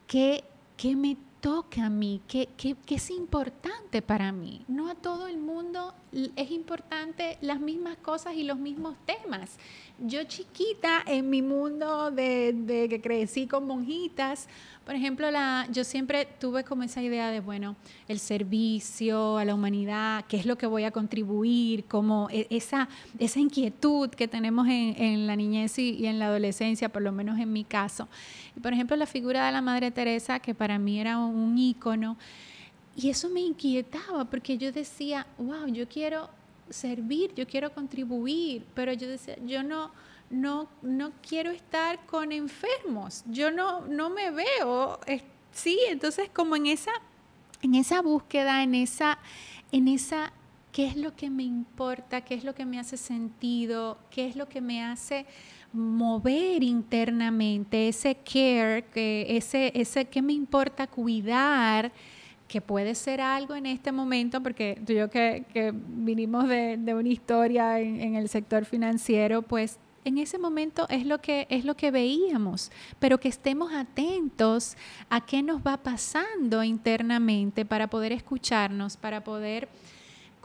[0.06, 0.44] que,
[0.76, 1.16] que me
[1.46, 4.64] toca a mí, que, que, es importante para mí.
[4.66, 5.94] No a todo el mundo
[6.34, 9.56] es importante las mismas cosas y los mismos temas.
[10.00, 14.48] Yo chiquita, en mi mundo de, de que crecí con monjitas,
[14.86, 17.74] por ejemplo, la, yo siempre tuve como esa idea de, bueno,
[18.06, 22.88] el servicio a la humanidad, qué es lo que voy a contribuir, como e, esa,
[23.18, 27.10] esa inquietud que tenemos en, en la niñez y, y, en la adolescencia, por lo
[27.10, 28.08] menos en mi caso.
[28.56, 32.16] Y por ejemplo, la figura de la Madre Teresa, que para mí era un ícono,
[32.96, 36.30] y eso me inquietaba porque yo decía, wow, yo quiero
[36.70, 39.90] servir, yo quiero contribuir, pero yo decía, yo no
[40.30, 44.98] no, no quiero estar con enfermos, yo no, no me veo,
[45.52, 46.90] sí, entonces como en esa,
[47.62, 49.18] en esa búsqueda, en esa,
[49.72, 50.32] en esa,
[50.72, 54.36] qué es lo que me importa, qué es lo que me hace sentido, qué es
[54.36, 55.26] lo que me hace
[55.72, 61.92] mover internamente, ese care, que ese, ese me importa cuidar,
[62.48, 66.76] que puede ser algo en este momento, porque tú y yo que, que vinimos de,
[66.76, 71.48] de, una historia en, en, el sector financiero, pues en ese momento es lo que
[71.50, 74.76] es lo que veíamos, pero que estemos atentos
[75.10, 79.68] a qué nos va pasando internamente para poder escucharnos, para poder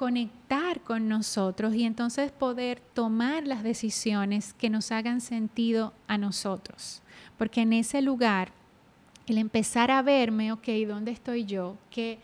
[0.01, 7.03] conectar con nosotros y entonces poder tomar las decisiones que nos hagan sentido a nosotros.
[7.37, 8.51] Porque en ese lugar,
[9.27, 11.77] el empezar a verme, ok, ¿dónde estoy yo?
[11.91, 12.17] ¿Qué,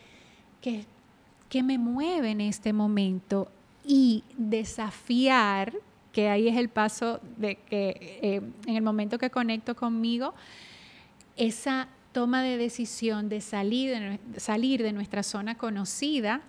[0.60, 0.86] qué,
[1.50, 3.52] qué me mueve en este momento?
[3.86, 5.72] Y desafiar
[6.12, 10.34] que ahí es el paso de que eh, en el momento que conecto conmigo,
[11.36, 16.42] esa toma de decisión de salir de, salir de nuestra zona conocida,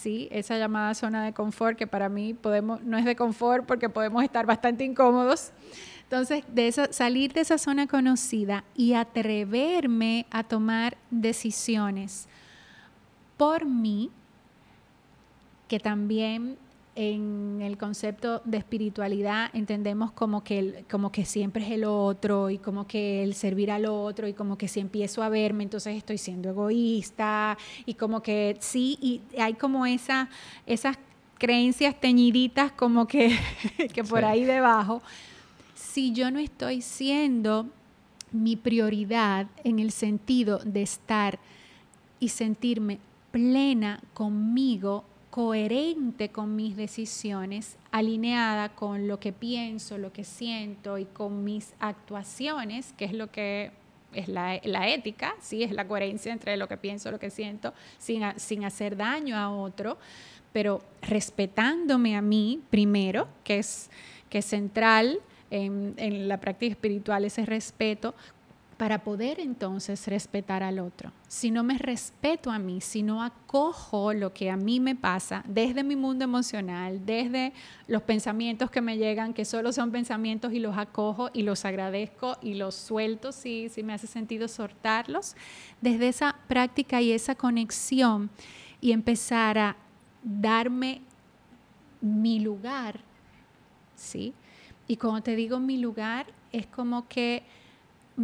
[0.00, 0.28] ¿sí?
[0.30, 4.24] esa llamada zona de confort, que para mí podemos, no es de confort porque podemos
[4.24, 5.52] estar bastante incómodos,
[6.04, 12.26] Entonces, de salir de esa zona conocida y atreverme a tomar decisiones
[13.36, 14.10] por mí,
[15.68, 16.58] que también
[16.96, 22.58] en el concepto de espiritualidad entendemos como que, como que siempre es el otro y
[22.58, 26.18] como que el servir al otro y como que si empiezo a verme entonces estoy
[26.18, 30.28] siendo egoísta y como que sí, y hay como esa,
[30.66, 30.98] esas
[31.38, 33.36] creencias teñiditas como que,
[33.92, 35.02] que por ahí debajo.
[35.74, 37.66] Si yo no estoy siendo
[38.30, 41.38] mi prioridad en el sentido de estar
[42.20, 42.98] y sentirme
[43.32, 51.04] plena conmigo coherente con mis decisiones, alineada con lo que pienso, lo que siento y
[51.04, 53.70] con mis actuaciones, que es lo que
[54.12, 54.56] es la,
[54.88, 58.96] ética, sí, es la coherencia entre lo que pienso, lo que siento, sin, sin hacer
[58.96, 59.98] daño a otro,
[60.52, 63.88] pero respetándome a mí primero, que es,
[64.28, 65.20] que central
[65.52, 68.14] en, en la práctica espiritual, ese respeto,
[68.80, 71.12] para poder entonces respetar al otro.
[71.28, 75.44] Si no me respeto a mí, si no acojo lo que a mí me pasa
[75.46, 77.52] desde mi mundo emocional, desde
[77.88, 82.38] los pensamientos que me llegan, que solo son pensamientos y los acojo y los agradezco
[82.40, 85.36] y los suelto si, si me hace sentido soltarlos,
[85.82, 88.30] desde esa práctica y esa conexión
[88.80, 89.76] y empezar a
[90.22, 91.02] darme
[92.00, 93.00] mi lugar,
[93.94, 94.32] ¿sí?
[94.88, 97.42] Y cuando te digo mi lugar, es como que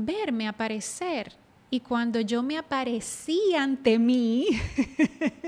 [0.05, 1.33] verme aparecer.
[1.71, 4.47] Y cuando yo me aparecí ante mí,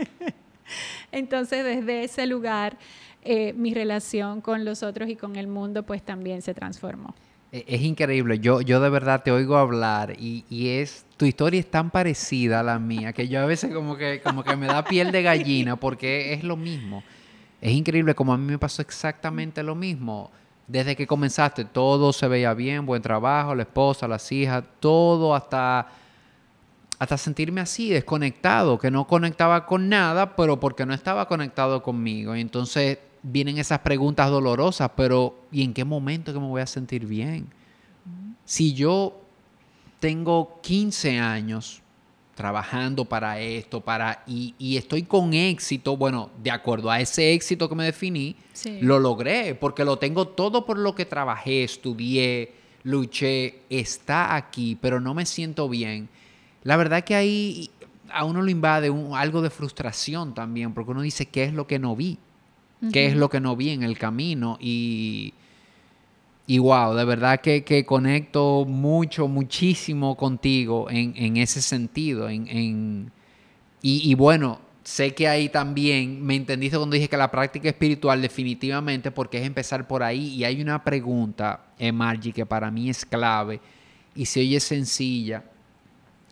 [1.13, 2.77] entonces desde ese lugar
[3.23, 7.15] eh, mi relación con los otros y con el mundo pues también se transformó.
[7.53, 11.61] E, es increíble, yo, yo de verdad te oigo hablar y, y, es, tu historia
[11.61, 14.67] es tan parecida a la mía que yo a veces como que, como que me
[14.67, 17.03] da piel de gallina porque es lo mismo.
[17.61, 20.31] Es increíble como a mí me pasó exactamente lo mismo
[20.69, 25.89] desde que comenzaste, todo se veía bien, buen trabajo, la esposa, las hijas, todo hasta,
[26.99, 32.37] hasta sentirme así, desconectado, que no conectaba con nada, pero porque no estaba conectado conmigo.
[32.37, 36.67] Y entonces vienen esas preguntas dolorosas, pero ¿y en qué momento que me voy a
[36.67, 37.49] sentir bien?
[38.45, 39.19] Si yo
[40.01, 41.83] tengo 15 años
[42.39, 47.75] trabajando para esto, para y, estoy con éxito, bueno, de acuerdo a ese éxito que
[47.75, 48.37] me definí,
[48.81, 52.53] lo logré, porque lo tengo todo por lo que trabajé, estudié,
[52.85, 56.09] luché, está aquí, pero no me siento bien.
[56.63, 57.71] La verdad que ahí
[58.09, 61.81] a uno lo invade algo de frustración también, porque uno dice, ¿qué es lo que
[61.81, 62.19] no vi?
[62.93, 64.59] ¿Qué es lo que no vi en el camino?
[64.61, 65.35] Y
[66.51, 72.27] y wow, de verdad que, conecto mucho, muchísimo contigo en, ese sentido.
[72.31, 73.13] En,
[73.83, 79.11] y, bueno, sé que ahí también me entendiste cuando dije que la práctica espiritual definitivamente,
[79.11, 80.37] porque es empezar por ahí.
[80.37, 83.61] Y hay una pregunta, eh, Margie, que para mí es clave
[84.15, 85.45] y se oye sencilla.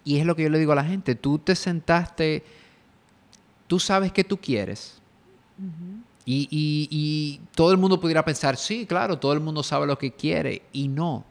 [0.03, 2.43] Y es lo que yo le digo a la gente, tú te sentaste,
[3.67, 4.99] tú sabes que tú quieres.
[6.29, 10.63] Y, todo el mundo pudiera pensar, sí, claro, todo el mundo sabe lo que quiere.
[10.73, 11.25] Y no,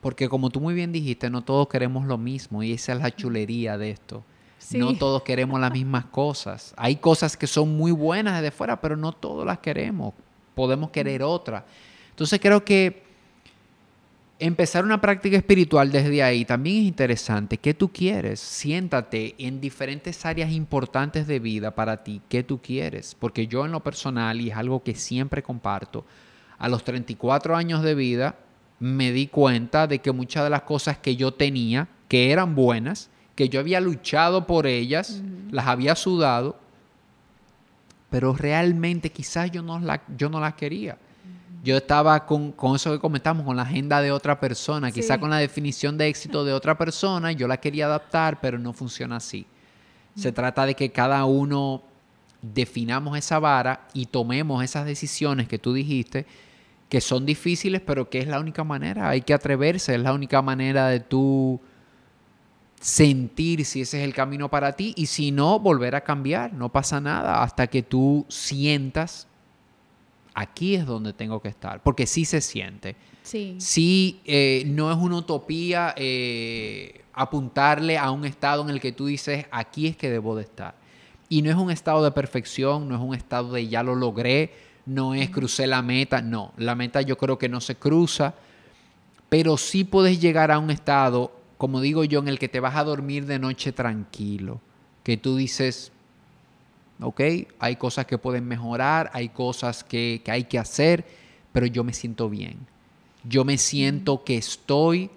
[0.00, 3.14] porque como tú muy bien dijiste, no todos queremos lo mismo y esa es la
[3.14, 4.24] chulería de esto.
[4.72, 6.74] No todos queremos las mismas cosas.
[6.76, 10.14] Hay cosas que son muy buenas desde fuera, pero no todos las queremos.
[10.54, 11.64] Podemos querer otras.
[12.10, 13.02] Entonces creo que
[14.38, 17.58] empezar una práctica espiritual desde ahí también es interesante.
[17.58, 18.40] ¿Qué tú quieres?
[18.40, 22.20] Siéntate en diferentes áreas importantes de vida para ti.
[22.28, 23.14] ¿Qué tú quieres?
[23.18, 26.04] Porque yo en lo personal, y es algo que siempre comparto,
[26.58, 28.36] a los 34 años de vida
[28.80, 33.10] me di cuenta de que muchas de las cosas que yo tenía, que eran buenas,
[33.34, 36.58] que yo había luchado por ellas, las había sudado,
[38.10, 40.98] pero realmente quizás yo no, la, yo no las quería
[41.64, 45.38] yo estaba con, eso que comentamos, con la agenda de otra persona, quizá con la
[45.38, 49.46] definición de éxito de otra persona, yo la quería adaptar, pero no funciona así.
[50.14, 51.82] Se trata de que cada uno
[52.42, 56.26] definamos esa vara y tomemos esas decisiones que tú dijiste,
[56.90, 60.42] que son difíciles, pero que es la única manera, hay que atreverse, es la única
[60.42, 61.62] manera de tú
[62.78, 66.70] sentir si ese es el camino para ti y si no, volver a cambiar, no
[66.70, 69.28] pasa nada hasta que tú sientas
[70.34, 72.96] aquí es donde tengo que estar, porque sí se siente.
[73.22, 73.56] Sí.
[73.58, 79.06] Sí, eh, no es una utopía eh, apuntarle a un estado en el que tú
[79.06, 80.74] dices, aquí es que debo de estar.
[81.28, 84.52] Y no es un estado de perfección, no es un estado de ya lo logré,
[84.86, 88.34] no es crucé la meta, no, la meta yo creo que no se cruza,
[89.28, 92.76] pero sí puedes llegar a un estado, como digo yo, en el que te vas
[92.76, 94.60] a dormir de noche tranquilo,
[95.02, 95.92] que tú dices,
[97.00, 97.20] ¿ok?
[97.58, 101.04] Hay cosas que pueden mejorar, hay cosas que, hay que hacer,
[101.52, 102.58] pero yo me siento bien.
[103.24, 105.10] Yo me siento que estoy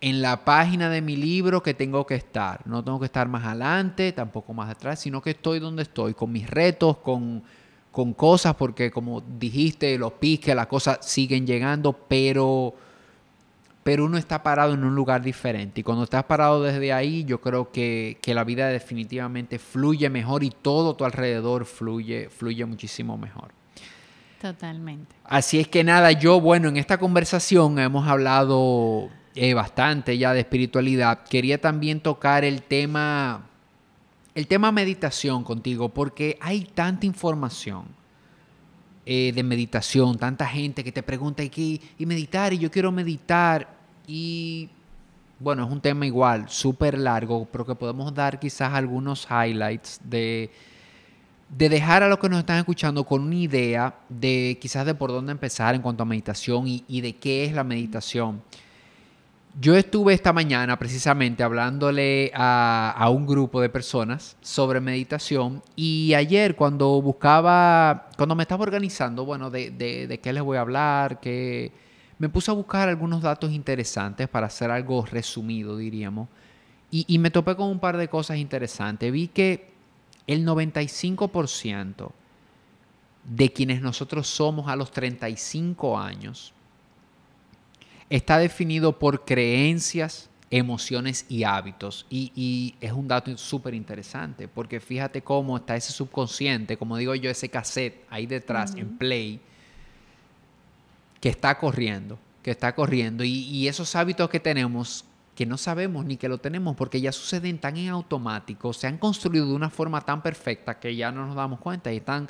[0.00, 2.66] en la página de mi libro que tengo que estar.
[2.66, 6.32] No tengo que estar más adelante, tampoco más atrás, sino que estoy donde estoy, con
[6.32, 7.42] mis retos, con,
[7.92, 12.74] con cosas, porque como dijiste, los piques, las cosas siguen llegando, pero,
[13.82, 15.80] pero uno está parado en un lugar diferente.
[15.80, 20.44] Y cuando estás parado desde ahí, yo creo que, que la vida definitivamente fluye mejor
[20.44, 23.52] y todo tu alrededor fluye, fluye muchísimo mejor.
[24.40, 25.14] Totalmente.
[25.24, 30.40] Así es que nada, yo, bueno, en esta conversación hemos hablado eh, bastante ya de
[30.40, 31.24] espiritualidad.
[31.24, 33.46] Quería también tocar el tema,
[34.34, 37.99] el tema meditación contigo, porque hay tanta información
[39.12, 42.52] eh, de meditación, tanta gente que te pregunta, ¿y, y meditar?
[42.52, 43.66] Y yo quiero meditar.
[44.06, 44.68] Y
[45.40, 50.50] bueno, es un tema igual, súper largo, pero que podemos dar quizás algunos highlights de
[51.56, 55.10] de dejar a los que nos están escuchando con una idea de quizás de por
[55.10, 58.40] dónde empezar en cuanto a meditación y, de qué es la meditación.
[59.58, 66.54] Yo estuve esta mañana precisamente hablándole a, un grupo de personas sobre meditación y ayer
[66.54, 71.72] cuando buscaba, cuando me estaba organizando, bueno, de, de, qué les voy a hablar, que
[72.18, 76.28] me puse a buscar algunos datos interesantes para hacer algo resumido, diríamos,
[76.90, 79.10] y, y me topé con un par de cosas interesantes.
[79.12, 79.72] Vi que
[80.28, 82.12] el 95%
[83.24, 86.54] de quienes nosotros somos a los 35 años
[88.10, 92.06] está definido por creencias, emociones y hábitos.
[92.10, 97.30] Y, es un dato súper interesante, porque fíjate cómo está ese subconsciente, como digo yo,
[97.30, 99.40] ese cassette ahí detrás, en play,
[101.20, 103.22] que está corriendo, que está corriendo.
[103.22, 105.04] Y, y esos hábitos que tenemos
[105.36, 108.98] que no sabemos ni que lo tenemos porque ya suceden tan en automático, se han
[108.98, 112.28] construido de una forma tan perfecta que ya no nos damos cuenta y están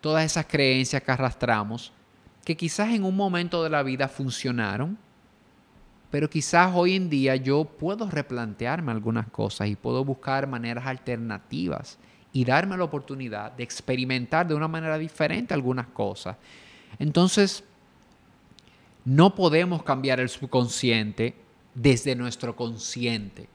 [0.00, 1.92] todas esas creencias que arrastramos
[2.44, 4.98] que quizás en un momento de la vida funcionaron,
[6.14, 11.98] pero quizás hoy en día yo puedo replantearme algunas cosas y puedo buscar maneras alternativas
[12.32, 16.36] y darme la oportunidad de experimentar de una manera diferente algunas cosas.
[17.00, 17.64] Entonces,
[19.04, 21.34] no podemos cambiar el subconsciente
[21.74, 23.48] desde nuestro consciente.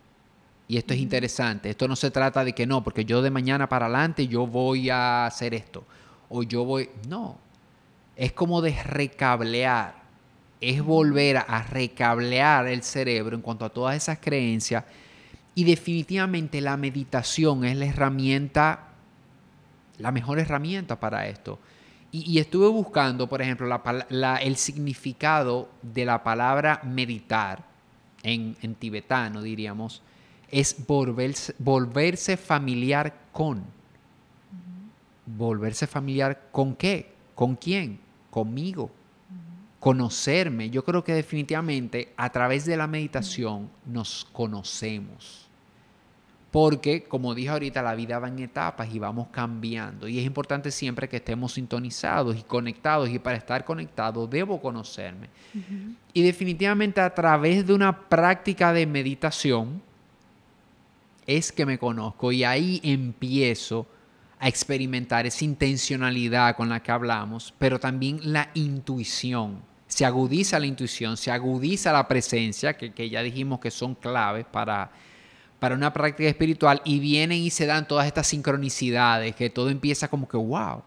[0.68, 1.70] Y esto es interesante.
[1.70, 4.89] Esto no se trata de que no, porque yo de mañana para adelante yo voy
[4.89, 5.86] a hacer esto.
[6.28, 6.89] O yo voy...
[7.07, 7.38] No.
[8.18, 9.99] Es como de recablear.
[10.62, 14.84] Es volver a recablear el cerebro en cuanto a todas esas creencias.
[15.55, 18.89] Y definitivamente la meditación es la herramienta,
[19.97, 21.60] la mejor herramienta para esto.
[22.12, 23.70] Y, estuve buscando, por ejemplo,
[24.41, 27.64] el significado de la palabra meditar
[28.24, 30.01] en, tibetano diríamos,
[30.49, 33.64] es volverse, volverse familiar con.
[35.26, 37.99] Volverse familiar con qué, con quién,
[38.32, 38.89] conmigo.
[39.80, 40.69] Conocerme.
[40.69, 45.49] Yo creo que definitivamente a través de la meditación nos conocemos.
[46.51, 50.07] Porque, como dije ahorita, la vida va en etapas y vamos cambiando.
[50.07, 53.09] Y es importante siempre que estemos sintonizados y conectados.
[53.09, 55.30] Y para estar conectado debo conocerme.
[56.11, 59.82] Y definitivamente a través de una práctica de meditación
[61.27, 62.32] es que me conozco.
[62.32, 63.86] Y ahí empiezo
[64.39, 69.68] a experimentar esa intencionalidad con la que hablamos, pero también la intuición.
[69.89, 74.45] Se agudiza la intuición, se agudiza la presencia, que, que ya dijimos que son claves
[74.45, 74.89] para
[75.59, 80.07] para una práctica espiritual y vienen y se dan todas estas sincronicidades, que todo empieza
[80.07, 80.81] como que wow.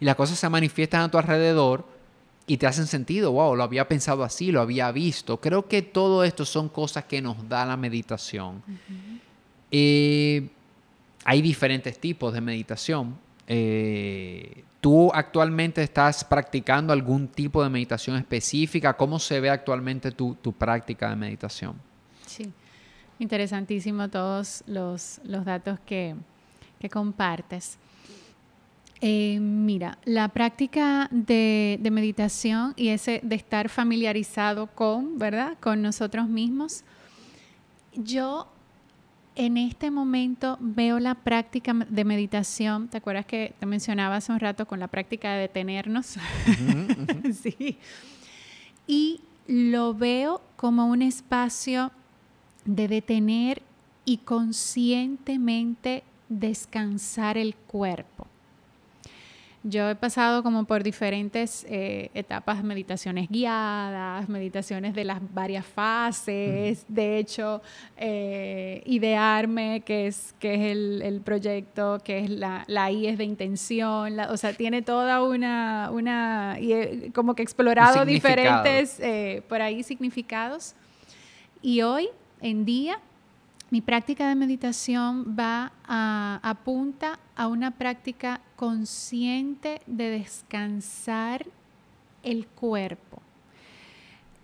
[0.00, 1.86] Y las cosas se manifiestan a tu alrededor
[2.46, 5.40] y te hacen sentido, wow, lo había pensado así, lo había visto.
[5.40, 8.62] Creo que todo esto son cosas que nos da la meditación.
[9.70, 10.48] Eh,
[11.24, 13.16] hay diferentes tipos de meditación.
[13.48, 18.96] Eh, ¿Tú actualmente estás practicando algún tipo de meditación específica?
[18.96, 21.74] ¿Cómo se ve actualmente tu, tu práctica de meditación?
[22.24, 22.52] Sí.
[23.18, 26.14] Interesantísimo todos los, datos que,
[26.88, 27.78] compartes.
[29.00, 35.58] Eh, mira, la práctica de, meditación y ese de estar familiarizado con, ¿verdad?
[35.58, 36.84] Con nosotros mismos.
[37.92, 38.46] Yo
[39.36, 44.40] en este momento veo la práctica de meditación, ¿te acuerdas que te mencionaba hace un
[44.40, 46.16] rato con la práctica de detenernos?
[47.42, 47.78] sí.
[48.86, 51.92] Y lo veo como un espacio
[52.64, 53.62] de detener
[54.04, 58.26] y conscientemente descansar el cuerpo.
[59.68, 66.84] Yo he pasado como por diferentes eh, etapas, meditaciones guiadas, meditaciones de las varias fases.
[66.86, 67.60] De hecho,
[67.96, 73.24] eh, Idearme, que es, que es el, proyecto, que es la, la I es de
[73.24, 79.82] intención, o sea, tiene toda una, una y como que explorado diferentes eh, por ahí
[79.82, 80.76] significados.
[81.60, 82.08] Y hoy
[82.40, 83.00] en día
[83.70, 91.46] mi práctica de meditación va a, apunta a una práctica consciente de descansar
[92.22, 93.20] el cuerpo.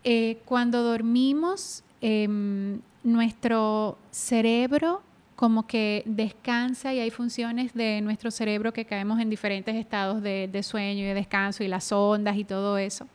[0.04, 5.02] Eh, cuando dormimos, em, nuestro cerebro
[5.36, 10.48] como que descansa y hay funciones de nuestro cerebro que caemos en diferentes estados de,
[10.50, 13.08] de, sueño y de descanso y las ondas y todo eso.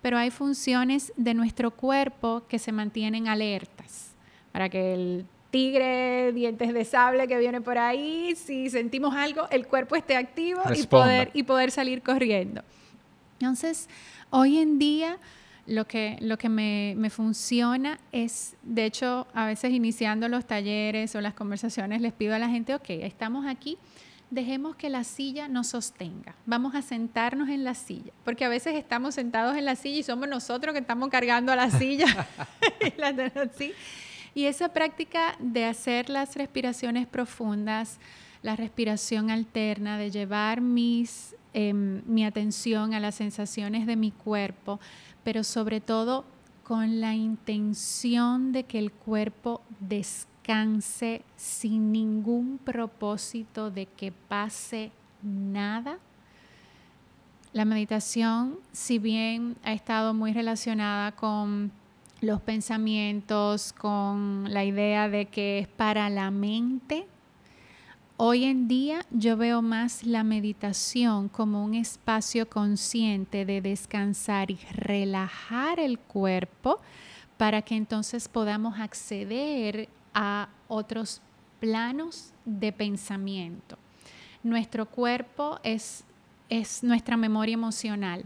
[0.00, 4.14] Pero hay funciones de nuestro cuerpo que se mantienen alertas
[4.52, 9.66] para que el tigre, dientes de sable que viene por ahí, si sentimos algo, el
[9.66, 12.62] cuerpo esté activo y poder, y poder salir corriendo.
[13.38, 13.88] Entonces,
[14.30, 15.18] hoy en día
[15.66, 21.14] lo que, lo que me, me, funciona es, de hecho, a veces iniciando los talleres
[21.14, 23.76] o las conversaciones, les pido a la gente, ok, estamos aquí,
[24.30, 26.34] dejemos que la silla nos sostenga.
[26.46, 30.02] Vamos a sentarnos en la silla, porque a veces estamos sentados en la silla y
[30.02, 32.06] somos nosotros que estamos cargando a la silla.
[33.58, 33.74] ¿sí?
[34.34, 37.98] Y esa práctica de hacer las respiraciones profundas,
[38.42, 44.80] la respiración alterna, de llevar em, mi atención a las sensaciones de mi cuerpo,
[45.22, 46.24] pero sobre todo
[46.64, 54.90] con la intención de que el cuerpo descanse sin ningún propósito de que pase
[55.22, 55.98] nada.
[57.52, 61.70] La meditación, si bien ha estado muy relacionada con
[62.22, 67.06] los pensamientos, con la idea de que es para la mente.
[68.16, 74.58] Hoy en día yo veo más la meditación como un espacio consciente de descansar y
[74.70, 76.80] relajar el cuerpo
[77.36, 81.20] para que entonces podamos acceder a otros
[81.58, 83.76] planos de pensamiento.
[84.44, 86.04] Nuestro cuerpo es,
[86.48, 88.24] es nuestra memoria emocional.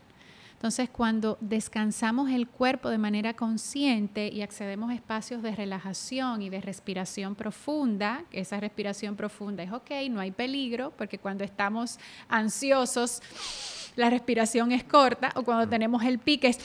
[0.57, 6.49] Entonces, cuando descansamos el cuerpo de manera consciente y accedemos a espacios de relajación y
[6.49, 11.99] de respiración profunda, esa respiración profunda es ok, no hay peligro, porque cuando estamos
[12.29, 13.21] ansiosos,
[13.97, 16.59] la respiración es corta, o cuando tenemos el pique es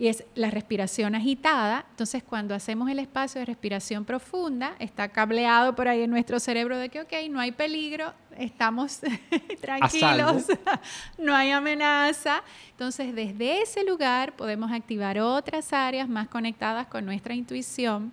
[0.00, 1.84] y es la respiración agitada.
[1.90, 6.78] Entonces, cuando hacemos el espacio de respiración profunda, está cableado por ahí en nuestro cerebro
[6.78, 9.00] de que, ok, no hay peligro, estamos
[9.60, 10.46] tranquilos,
[11.18, 12.42] no hay amenaza.
[12.70, 18.10] Entonces, desde ese lugar podemos activar otras áreas más conectadas con nuestra intuición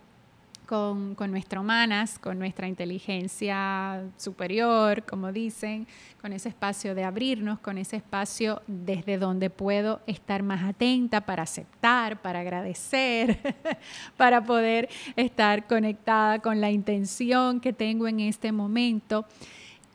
[0.68, 5.88] con, con nuestra humanas, con nuestra inteligencia superior, como dicen,
[6.22, 11.44] con ese espacio de abrirnos, con ese espacio desde donde puedo estar más atenta para
[11.44, 13.40] aceptar, para agradecer,
[14.18, 19.26] para poder estar conectada con la intención que tengo en este momento.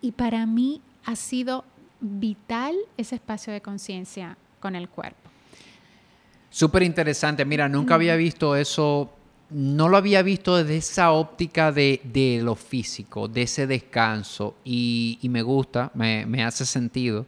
[0.01, 1.65] Y para mí ha sido
[2.01, 5.31] vital ese espacio de conciencia con el cuerpo.
[6.51, 7.45] Súper interesante.
[7.45, 9.11] Mira, nunca había visto eso
[9.53, 15.43] no lo había visto desde esa óptica de, lo físico, de ese descanso, y, me
[15.43, 17.27] gusta, me, hace sentido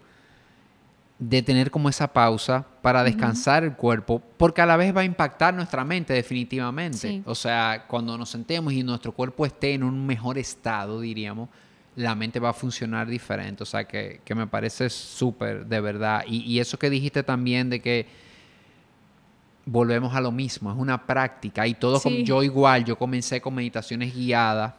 [1.19, 5.05] de tener como esa pausa para descansar el cuerpo, porque a la vez va a
[5.05, 7.23] impactar nuestra mente definitivamente.
[7.25, 11.49] O sea, cuando nos sentemos y nuestro cuerpo esté en un mejor estado, diríamos,
[11.97, 13.63] la mente va a funcionar diferente.
[13.63, 16.25] O sea, que, me parece súper, de verdad.
[16.27, 18.07] Y, y eso que dijiste también de que
[19.67, 23.55] volvemos a lo mismo, es una práctica y todo como yo igual, yo comencé con
[23.55, 24.75] meditaciones guiadas,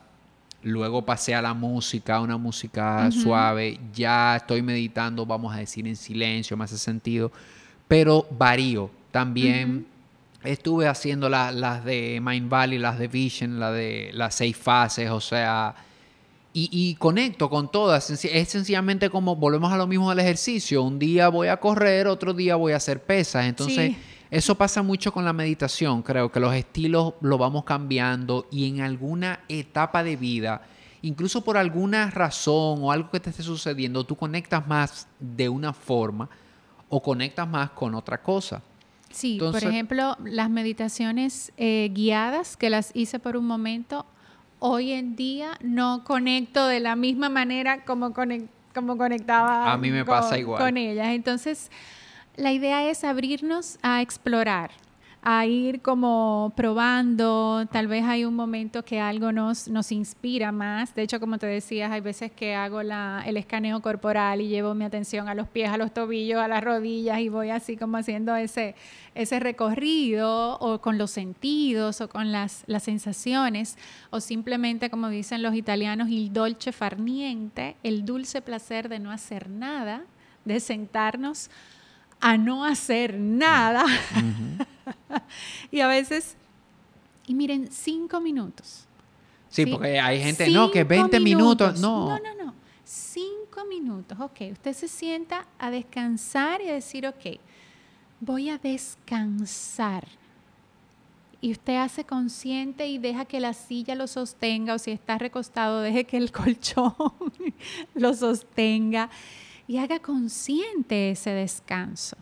[0.62, 5.96] luego pasé a la música, una música suave, ya estoy meditando, vamos a decir en
[5.96, 7.32] silencio, me hace sentido,
[7.88, 9.88] pero varío también.
[10.44, 15.20] Estuve haciendo las de Mind Valley, las de Vision, las de las seis fases, o
[15.20, 15.74] sea,
[16.58, 18.10] y, conecto con todas.
[18.10, 20.84] Es sencillamente como volvemos a lo mismo del ejercicio.
[20.84, 23.46] Un día voy a correr, otro día voy a hacer pesas.
[23.46, 23.96] Entonces,
[24.36, 28.82] eso pasa mucho con la meditación, creo que los estilos lo vamos cambiando y en
[28.82, 30.62] alguna etapa de vida,
[31.02, 35.72] incluso por alguna razón o algo que te esté sucediendo, tú conectas más de una
[35.72, 36.30] forma
[36.90, 38.62] o conectas más con otra cosa.
[39.10, 44.06] Sí, por ejemplo, las meditaciones eh, guiadas que las hice por un momento,
[44.60, 50.04] hoy en día no conecto de la misma manera como, como conectaba A mí me
[50.04, 50.62] pasa igual.
[50.62, 51.08] con ellas.
[51.08, 51.72] Entonces,
[52.38, 54.72] la idea es abrirnos a explorar,
[55.28, 60.94] a ir como probando, tal vez hay un momento que algo nos, nos inspira más.
[60.94, 64.86] De hecho, como te decías, hay veces que hago el escaneo corporal y llevo mi
[64.86, 68.36] atención a los pies, a los tobillos, a las rodillas y voy así como haciendo
[68.36, 68.76] ese,
[69.16, 73.78] ese recorrido o con los sentidos o con las, las sensaciones
[74.12, 79.12] o simplemente, como dicen los italianos, il dolce far niente, el dulce placer de no
[79.12, 80.04] hacer nada,
[80.44, 81.50] de sentarnos
[82.20, 83.86] a no hacer nada.
[85.72, 86.36] y a veces,
[87.28, 88.86] y miren, cinco minutos.
[89.50, 91.80] Sí, porque hay gente, no, que 20 minutos.
[91.80, 92.10] No.
[92.10, 92.54] no, no, no.
[92.84, 94.20] Cinco minutos.
[94.20, 97.40] Ok, usted se sienta a descansar y a decir, ok,
[98.20, 100.08] voy a descansar.
[101.40, 105.82] Y usted hace consciente y deja que la silla lo sostenga, o si está recostado,
[105.82, 106.94] deje que el colchón
[107.94, 109.10] lo sostenga
[109.68, 112.18] y haga consciente ese descanso.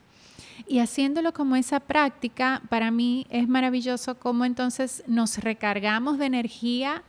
[0.68, 7.04] Y haciéndolo como esa práctica, para mí es maravilloso cómo entonces nos recargamos de energía.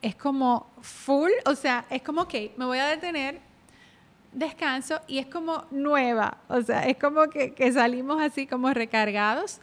[0.00, 3.40] Es como full, o sea, es como que me voy a detener,
[4.32, 6.38] descanso y es como nueva.
[6.48, 9.60] O sea, es como que, que salimos así como recargados.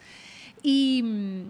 [0.62, 1.48] Y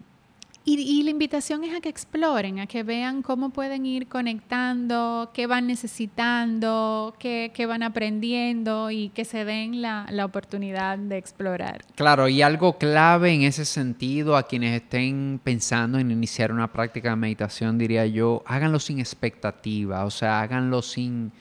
[0.64, 5.46] y, la invitación es a que exploren, a que vean cómo pueden ir conectando, qué
[5.46, 11.86] van necesitando, qué, van aprendiendo y que se den la, la, oportunidad de explorar.
[11.94, 17.10] Claro, y algo clave en ese sentido a quienes estén pensando en iniciar una práctica
[17.10, 21.32] de meditación, diría yo, háganlo sin expectativa, o sea, háganlo sin,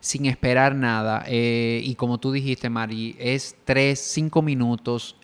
[0.00, 1.24] sin esperar nada.
[1.26, 5.16] Eh, y como tú dijiste, Mari, es tres, cinco minutos.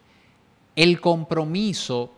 [0.77, 2.13] El compromiso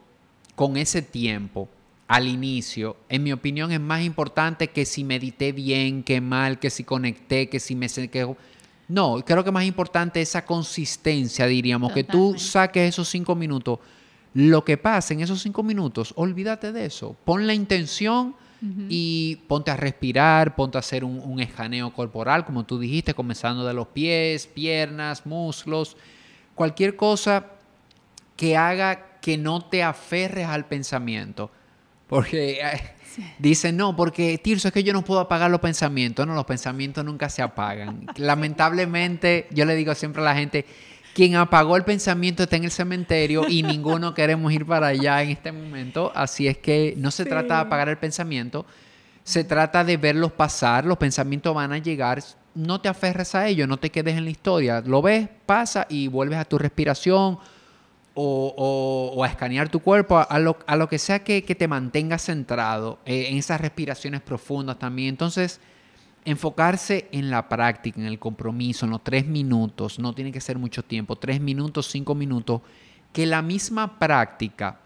[0.61, 1.70] con ese tiempo
[2.06, 6.68] al inicio, en mi opinión, es más importante que si medité bien, que mal, que
[6.68, 7.88] si conecté, que si me...
[7.88, 8.36] Que...
[8.86, 13.78] No, creo que más importante esa consistencia, diríamos, que tú saques esos cinco minutos.
[14.34, 17.16] Lo que pasa en esos cinco minutos, olvídate de eso.
[17.24, 18.34] Pon la intención
[18.90, 23.64] y ponte a respirar, ponte a hacer un, un escaneo corporal, como tú dijiste, comenzando
[23.64, 25.96] de los pies, piernas, muslos,
[26.54, 27.46] cualquier cosa
[28.41, 31.51] que haga que no te aferres al pensamiento.
[32.07, 32.80] Porque eh,
[33.38, 36.26] dicen, no, porque Tirso, es que yo no puedo apagar los pensamientos.
[36.26, 38.07] No, los pensamientos nunca se apagan.
[38.16, 40.64] Lamentablemente, yo le digo siempre a la gente,
[41.12, 45.28] quien apagó el pensamiento está en el cementerio y ninguno queremos ir para allá en
[45.28, 46.11] este momento.
[46.14, 48.64] Así es que no se trata de apagar el pensamiento,
[49.22, 52.22] se trata de verlos pasar, los pensamientos van a llegar.
[52.55, 54.80] No te aferres a ellos, no te quedes en la historia.
[54.80, 57.38] Lo ves, pasa y vuelves a tu respiración
[58.22, 63.36] o, a escanear tu cuerpo, a, lo, que sea que, te mantenga centrado eh, en
[63.36, 65.10] esas respiraciones profundas también.
[65.10, 65.60] Entonces,
[66.24, 70.58] enfocarse en la práctica, en el compromiso, en los tres minutos, no tiene que ser
[70.58, 72.60] mucho tiempo, tres minutos, cinco minutos,
[73.12, 74.80] que la misma práctica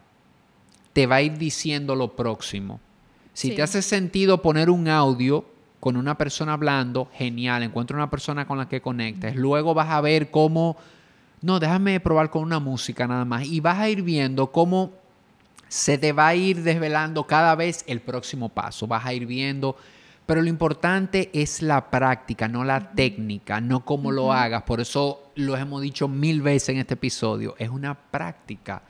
[0.93, 2.81] te va a ir diciendo lo próximo.
[3.33, 5.45] Si te hace sentido poner un audio
[5.81, 9.35] con una persona hablando, genial, encuentra una persona con la que conectes.
[9.35, 10.77] Luego vas a ver cómo
[11.45, 13.45] no, déjame probar con una música nada más.
[13.45, 14.95] Y vas a ir viendo cómo
[15.69, 18.87] se te va a ir desvelando cada vez el próximo paso.
[18.87, 19.77] Vas a ir viendo,
[20.25, 24.63] pero lo importante es la práctica, no la técnica, no cómo lo hagas.
[24.63, 27.55] Por eso lo hemos dicho mil veces en este episodio.
[27.59, 28.81] Es una práctica.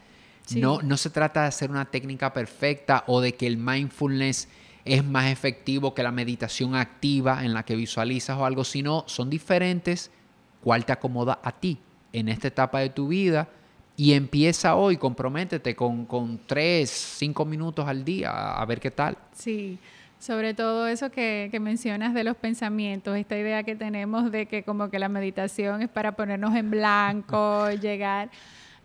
[0.54, 4.46] No, no se trata de hacer una técnica perfecta o de que el mindfulness
[4.84, 9.28] es más efectivo que la meditación activa en la que visualizas o algo, sino son
[9.28, 10.12] diferentes.
[10.60, 11.80] ¿Cuál te acomoda a ti?
[12.14, 13.48] En esta etapa de tu vida
[13.96, 19.18] y empieza hoy, comprométete con, con tres, cinco minutos al día a ver qué tal.
[19.32, 19.78] Sí,
[20.18, 24.62] sobre todo eso que, que, mencionas de los pensamientos, esta idea que tenemos de que
[24.62, 28.30] como que la meditación es para ponernos en blanco, llegar,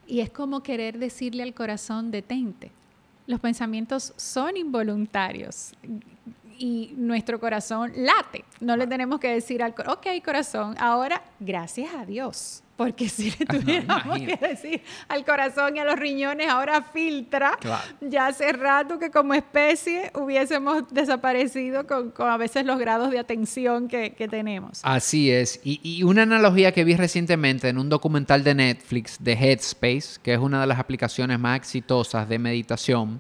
[0.08, 2.72] y es como querer decirle al corazón, detente.
[3.28, 5.74] Los pensamientos son involuntarios
[6.60, 8.46] y nuestro corazón late.
[8.60, 13.30] No le tenemos que decir al corazón, ok corazón, ahora gracias a Dios porque si
[13.32, 17.60] le tuviéramos que decir al corazón y a los riñones, ahora filtra,
[18.00, 23.90] ya hace rato que como especie hubiésemos desaparecido con, a veces los grados de atención
[23.90, 24.80] que, tenemos.
[24.84, 25.60] Así es.
[25.66, 30.40] Y, una analogía que vi recientemente en un documental de Netflix de Headspace, que es
[30.40, 33.20] una de las aplicaciones más exitosas de meditación,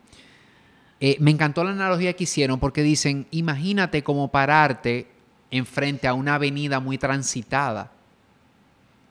[0.99, 5.07] eh, me encantó la analogía que hicieron porque dicen, imagínate como pararte
[5.51, 7.91] enfrente a una avenida muy transitada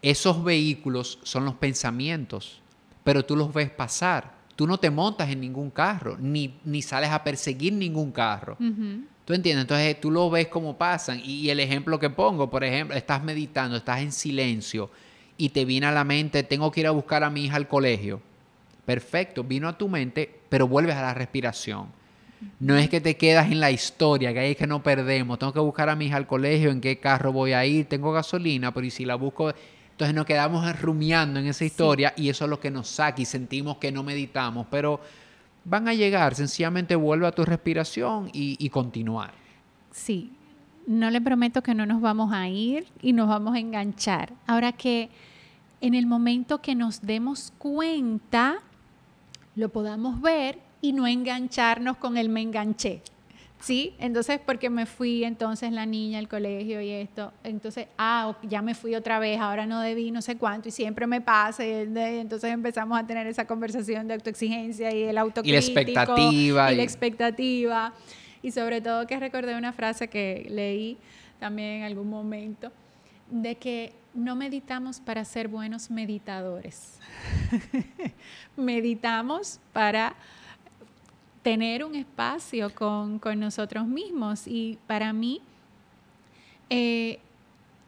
[0.03, 2.61] esos vehículos son los pensamientos,
[3.05, 4.39] pero tú los ves pasar.
[4.55, 8.57] Tú no te montas en ningún carro, ni, ni sales a perseguir ningún carro.
[9.25, 9.63] ¿Tú entiendes?
[9.63, 11.21] Entonces tú lo ves como pasan.
[11.23, 14.91] Y, el ejemplo que pongo, por ejemplo, estás meditando, estás en silencio
[15.37, 17.69] y te viene a la mente, tengo que ir a buscar a mi hija al
[17.69, 18.21] colegio.
[18.89, 21.89] Perfecto, vino a tu mente, pero vuelves a la respiración.
[22.59, 25.39] No es que te quedas en la historia, que ahí es que no perdemos.
[25.39, 28.13] Tengo que buscar a mi hija al colegio, en qué carro voy a ir, tengo
[28.13, 29.53] gasolina, pero y si la busco...
[29.91, 33.27] Entonces nos quedamos rumiando en esa historia y eso es lo que nos saca y
[33.27, 35.03] sentimos que no meditamos, pero
[35.67, 39.33] van a llegar, sencillamente vuelve a tu respiración y, y continuar.
[39.91, 40.33] Sí,
[40.87, 44.33] no le prometo que no nos vamos a ir y nos vamos a enganchar.
[44.47, 45.11] Ahora que
[45.83, 48.63] en el momento que nos demos cuenta,
[49.59, 53.03] lo podamos ver y no engancharnos con el me enganché.
[53.61, 53.97] ¿Sí?
[53.99, 58.77] Entonces, porque me fui entonces la niña al colegio y esto, entonces, ah, ya me
[58.77, 61.67] fui otra vez, ahora no debí no sé cuánto y siempre me pasa.
[61.67, 65.49] Y entonces empezamos a tener esa conversación de autoexigencia y el autocrítico.
[65.49, 66.73] Y la expectativa.
[66.73, 67.93] Y, la expectativa.
[68.43, 70.97] Y sobre todo que recordé una frase que leí
[71.41, 72.71] también en algún momento,
[73.29, 76.99] de que no meditamos para ser buenos meditadores.
[78.57, 80.15] meditamos para
[81.43, 84.47] tener un espacio con, nosotros mismos.
[84.47, 85.41] Y para mí
[86.69, 87.21] eh,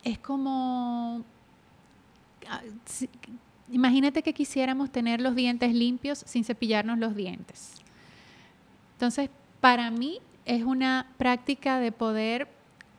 [0.02, 1.24] es como,
[2.48, 2.62] ah,
[3.70, 7.74] imagínate que quisiéramos tener los dientes limpios sin cepillarnos los dientes.
[8.94, 12.48] Entonces, para mí es una práctica de poder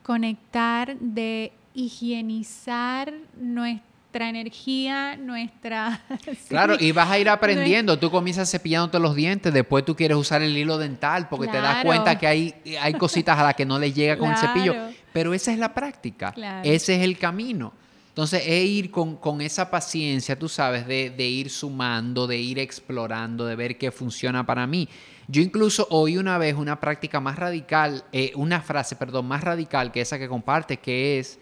[0.03, 6.01] conectar, de higienizar nuestra nuestra energía, nuestra...
[6.49, 7.97] Claro, y vas a ir aprendiendo.
[7.97, 11.85] Tú comienzas cepillándote los dientes, después tú quieres usar el hilo dental porque te das
[11.85, 14.75] cuenta que hay, hay cositas a las que no les llega con el cepillo.
[15.13, 17.71] Pero esa es la práctica, ese es el camino.
[18.09, 23.55] Entonces, es ir con, esa paciencia, tú sabes, de, ir sumando, de ir explorando, de
[23.55, 24.89] ver qué funciona para mí.
[25.29, 29.93] Yo incluso oí una vez una práctica más radical, eh, una frase, perdón, más radical
[29.93, 31.39] que esa que comparte, que es,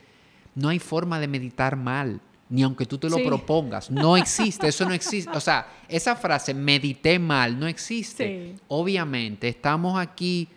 [0.60, 3.92] no hay forma de meditar mal ni aunque tú te lo propongas.
[3.92, 5.38] No existe, eso no existe.
[5.38, 8.56] O sea, esa frase, medité mal, no existe.
[8.68, 10.48] Obviamente, estamos aquí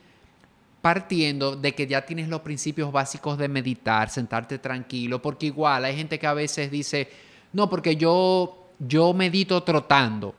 [0.80, 5.94] partiendo de que ya tienes los principios básicos de meditar, sentarte tranquilo, porque igual hay
[5.94, 7.08] gente que a veces dice,
[7.52, 10.34] no, porque yo, yo medito trotando.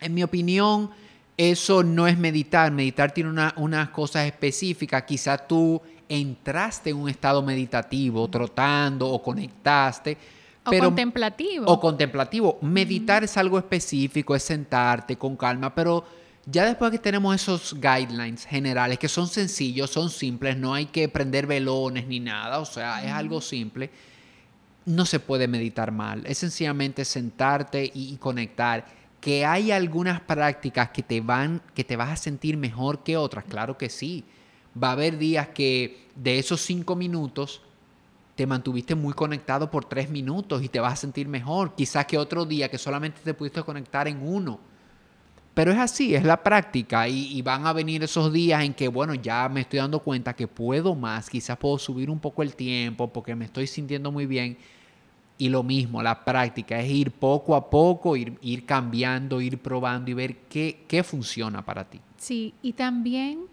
[0.00, 0.90] En mi opinión,
[1.38, 2.70] eso no es meditar.
[2.70, 5.04] Meditar tiene unas cosas específicas.
[5.04, 10.16] Quizá tú entraste en un estado meditativo, trotando o conectaste
[10.64, 11.66] o contemplativo.
[11.66, 12.58] O contemplativo.
[12.62, 16.04] Meditar es algo específico, es sentarte con calma, pero
[16.46, 21.08] ya después que tenemos esos guidelines generales que son sencillos, son simples, no hay que
[21.08, 23.90] prender velones ni nada, o sea, es algo simple,
[24.86, 26.24] no se puede meditar mal.
[26.26, 29.04] Es sencillamente sentarte y, conectar.
[29.20, 33.44] Que hay algunas prácticas que te van, que te vas a sentir mejor que otras,
[33.44, 34.24] claro que sí.
[34.82, 37.60] Va a haber días que de esos cinco minutos
[38.34, 41.74] te mantuviste muy conectado por tres minutos y te vas a sentir mejor.
[41.74, 44.58] Quizás que otro día que solamente te pudiste conectar en uno.
[45.54, 49.14] Pero es así, es la práctica y, van a venir esos días en que, bueno,
[49.14, 53.12] ya me estoy dando cuenta que puedo más, quizás puedo subir un poco el tiempo
[53.12, 54.58] porque me estoy sintiendo muy bien.
[55.38, 60.10] Y lo mismo, la práctica es ir poco a poco, ir, ir cambiando, ir probando
[60.10, 62.00] y ver qué, qué funciona para ti.
[62.16, 63.46] Sí, y también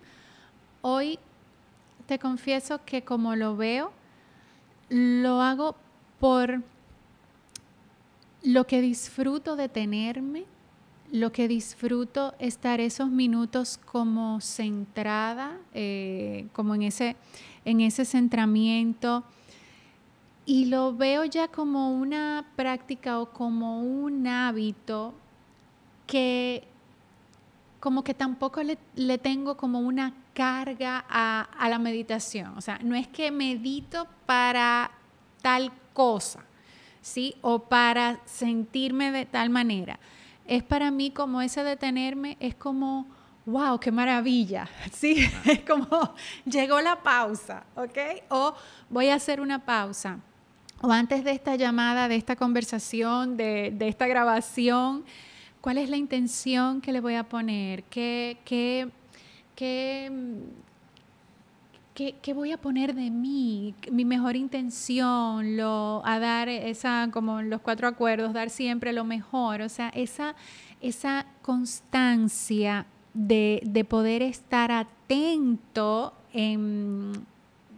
[0.81, 1.19] hoy
[2.05, 3.91] te confieso que como lo veo,
[4.89, 5.75] lo hago
[6.19, 6.61] por
[8.43, 10.45] lo que disfruto de tenerme,
[11.11, 17.15] lo que disfruto estar esos minutos como centrada, eh, como en ese,
[17.65, 19.23] en ese centramiento.
[20.45, 25.13] Y lo veo ya como una práctica o como un hábito
[26.07, 26.63] que
[27.81, 32.57] como que tampoco le, tengo como una carga a, a, la meditación.
[32.57, 34.91] O sea, no es que medito para
[35.41, 36.43] tal cosa,
[37.01, 37.35] ¿sí?
[37.41, 39.99] O para sentirme de tal manera.
[40.45, 43.07] Es para mí como ese detenerme, es como,
[43.45, 45.29] wow, qué maravilla, ¿sí?
[45.45, 46.13] Es como,
[46.45, 47.97] llegó la pausa, ¿ok?
[48.29, 48.53] O
[48.89, 50.19] voy a hacer una pausa.
[50.81, 55.05] O antes de esta llamada, de esta conversación, de, de esta grabación,
[55.61, 57.83] ¿Cuál es la intención que le voy a poner?
[57.83, 58.89] ¿Qué, qué,
[59.61, 60.09] qué,
[61.93, 63.75] qué, voy a poner de mí?
[63.91, 69.61] Mi mejor intención, lo, a dar esa, como los cuatro acuerdos, dar siempre lo mejor.
[69.61, 70.35] O sea, esa,
[70.81, 77.11] esa constancia de, de poder estar atento en,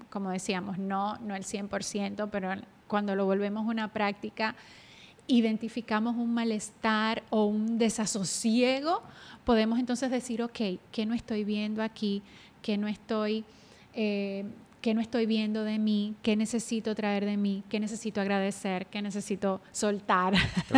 [0.09, 2.49] como decíamos, no, no el 100%, pero
[2.87, 4.55] cuando lo volvemos una práctica,
[5.27, 9.01] identificamos un malestar o un desasosiego,
[9.45, 10.59] podemos entonces decir, ok,
[10.91, 12.21] ¿qué no estoy viendo aquí?
[12.61, 13.43] ¿Qué no estoy,
[13.93, 14.45] eh,
[14.81, 19.01] qué no estoy viendo de mí, qué necesito traer de mí, qué necesito agradecer, qué
[19.01, 20.33] necesito soltar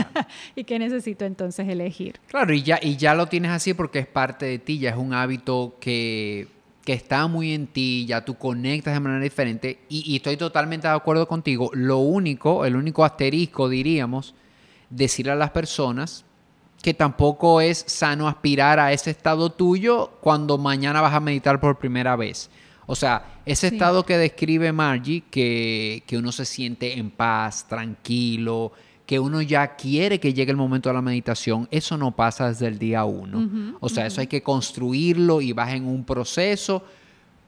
[0.56, 2.20] y qué necesito entonces elegir.
[2.28, 4.98] Claro, y ya, y ya lo tienes así porque es parte de ti, ya es
[4.98, 6.48] un hábito que,
[6.86, 10.88] que está muy en ti, ya tú conectas de manera diferente y, y estoy totalmente
[10.88, 11.72] de acuerdo contigo.
[11.74, 14.36] Lo único, el único asterisco diríamos,
[14.90, 16.24] decirle a las personas
[16.82, 21.80] que tampoco es sano aspirar a ese estado tuyo cuando mañana vas a meditar por
[21.80, 22.50] primera vez.
[22.86, 28.72] O sea, ese estado que describe Margie, que, uno se siente en paz, tranquilo,
[29.06, 32.68] que uno ya quiere que llegue el momento de la meditación, eso no pasa desde
[32.68, 33.78] el día uno.
[33.80, 36.84] o sea, eso hay que construirlo y vas en un proceso,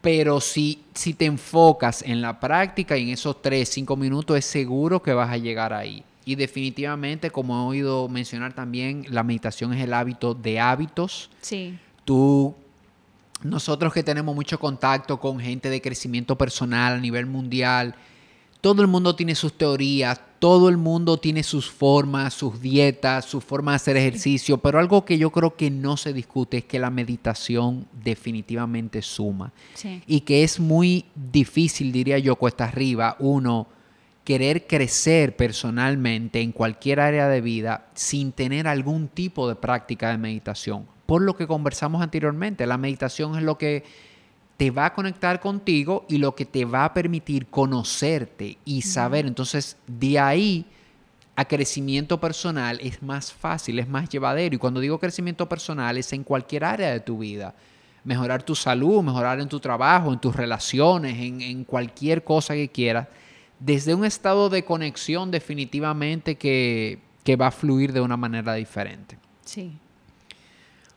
[0.01, 4.45] pero si, si te enfocas en la práctica y en esos tres, cinco minutos, es
[4.45, 6.03] seguro que vas a llegar ahí.
[6.25, 11.29] Y definitivamente, como he oído mencionar también, la meditación es el hábito de hábitos.
[11.41, 11.79] Sí.
[12.05, 12.53] Tú
[13.43, 17.95] nosotros que tenemos mucho contacto con gente de crecimiento personal a nivel mundial,
[18.68, 23.39] todo el mundo tiene sus teorías, todo el mundo tiene sus formas, sus dietas, su
[23.39, 26.77] forma de hacer ejercicio, pero algo que yo creo que no se discute es que
[26.77, 29.53] la meditación definitivamente suma
[30.06, 33.68] y que es muy difícil, diría yo, cuesta arriba, uno
[34.26, 40.18] querer crecer personalmente en cualquier área de vida sin tener algún tipo de práctica de
[40.18, 42.68] meditación por lo que conversamos anteriormente.
[42.68, 43.85] La meditación es lo que
[44.57, 49.27] te va a conectar contigo y lo que te va a permitir conocerte y saber.
[49.27, 50.65] Entonces, de ahí
[51.35, 54.55] a crecimiento personal es más fácil, es más llevadero.
[54.55, 57.53] Y cuando digo crecimiento personal es en cualquier área de tu vida.
[58.03, 62.69] Mejorar tu salud, mejorar en tu trabajo, en tus relaciones, en, en cualquier cosa que
[62.69, 63.07] quieras.
[63.59, 69.19] Desde un estado de conexión definitivamente que, que va a fluir de una manera diferente.
[69.45, 69.77] Sí,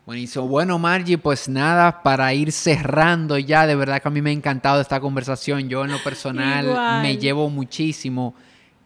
[0.06, 0.48] Buenísimo.
[0.48, 4.32] Bueno, Margie, pues nada, para ir cerrando ya, de verdad que a mí me ha
[4.32, 5.68] encantado esta conversación.
[5.68, 8.34] Yo en lo personal me llevo muchísimo.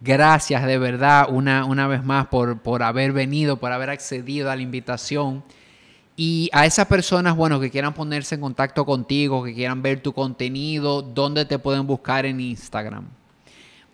[0.01, 4.55] Gracias de verdad una, una vez más por, por haber venido, por haber accedido a
[4.55, 5.43] la invitación.
[6.17, 10.13] Y a esas personas, bueno, que quieran ponerse en contacto contigo, que quieran ver tu
[10.13, 13.05] contenido, ¿dónde te pueden buscar en Instagram?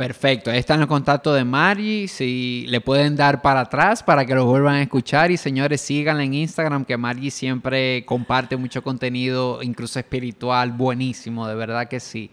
[0.00, 4.34] Perfecto, ahí están los contactos de Margie, si le pueden dar para atrás para que
[4.34, 9.62] lo vuelvan a escuchar y señores síganla en Instagram que Margie siempre comparte mucho contenido,
[9.62, 12.30] incluso espiritual, buenísimo, de verdad que sí.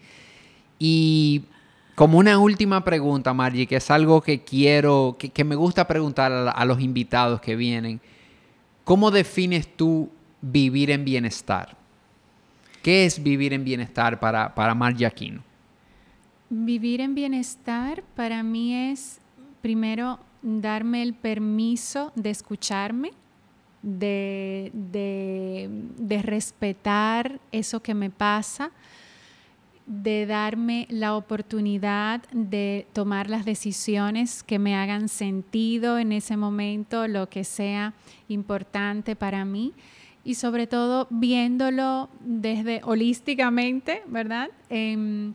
[0.78, 1.42] Y
[1.94, 6.64] como una última pregunta, Margie, que es algo que quiero, que, me gusta preguntar a,
[6.64, 8.00] los invitados que vienen,
[8.82, 11.76] ¿cómo defines tú vivir en bienestar?
[12.82, 15.47] ¿Qué es vivir en bienestar para, para Margie Aquino?
[16.50, 19.20] Vivir en bienestar para mí es
[19.60, 23.10] primero darme el permiso de escucharme,
[23.82, 24.72] de,
[26.22, 28.70] respetar eso que me pasa,
[29.86, 37.08] de darme la oportunidad de tomar las decisiones que me hagan sentido en ese momento,
[37.08, 37.92] lo que sea
[38.28, 39.74] importante para mí
[40.24, 44.50] y sobre todo viéndolo desde holísticamente, ¿verdad?
[44.68, 45.32] Em,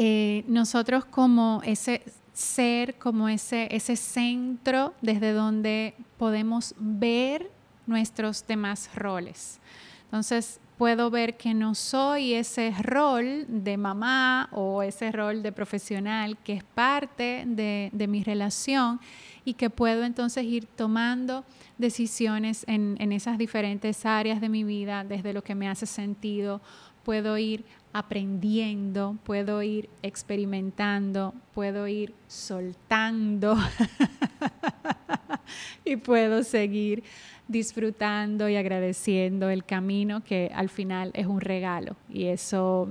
[0.00, 2.02] eh, nosotros como ese
[2.32, 7.50] ser, como ese, ese centro desde donde podemos ver
[7.84, 9.58] nuestros demás roles.
[10.04, 16.38] Entonces, puedo ver que no soy ese rol de mamá o ese rol de profesional
[16.44, 19.00] que es parte de, de mi relación
[19.44, 21.44] y que puedo entonces ir tomando
[21.76, 26.60] decisiones en, en, esas diferentes áreas de mi vida, desde lo que me hace sentido,
[27.02, 27.64] puedo ir
[27.98, 33.56] aprendiendo, puedo ir experimentando, puedo ir soltando
[35.84, 37.02] y puedo seguir
[37.48, 42.88] disfrutando y agradeciendo el camino que al final es un regalo y eso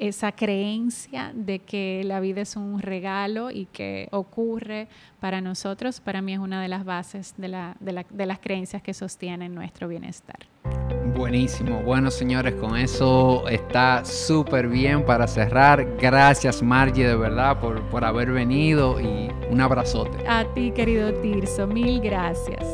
[0.00, 4.88] esa creencia de que la vida es un regalo y que ocurre
[5.20, 7.48] para nosotros, para mí es una de las bases de,
[7.80, 10.38] de las creencias que sostienen nuestro bienestar.
[11.16, 11.80] Buenísimo.
[11.82, 15.96] Bueno, señores, con eso está súper bien para cerrar.
[15.96, 20.26] Gracias, Margie, de verdad, por, por haber venido y un abrazote.
[20.28, 22.66] A ti, querido Tirso, mil gracias.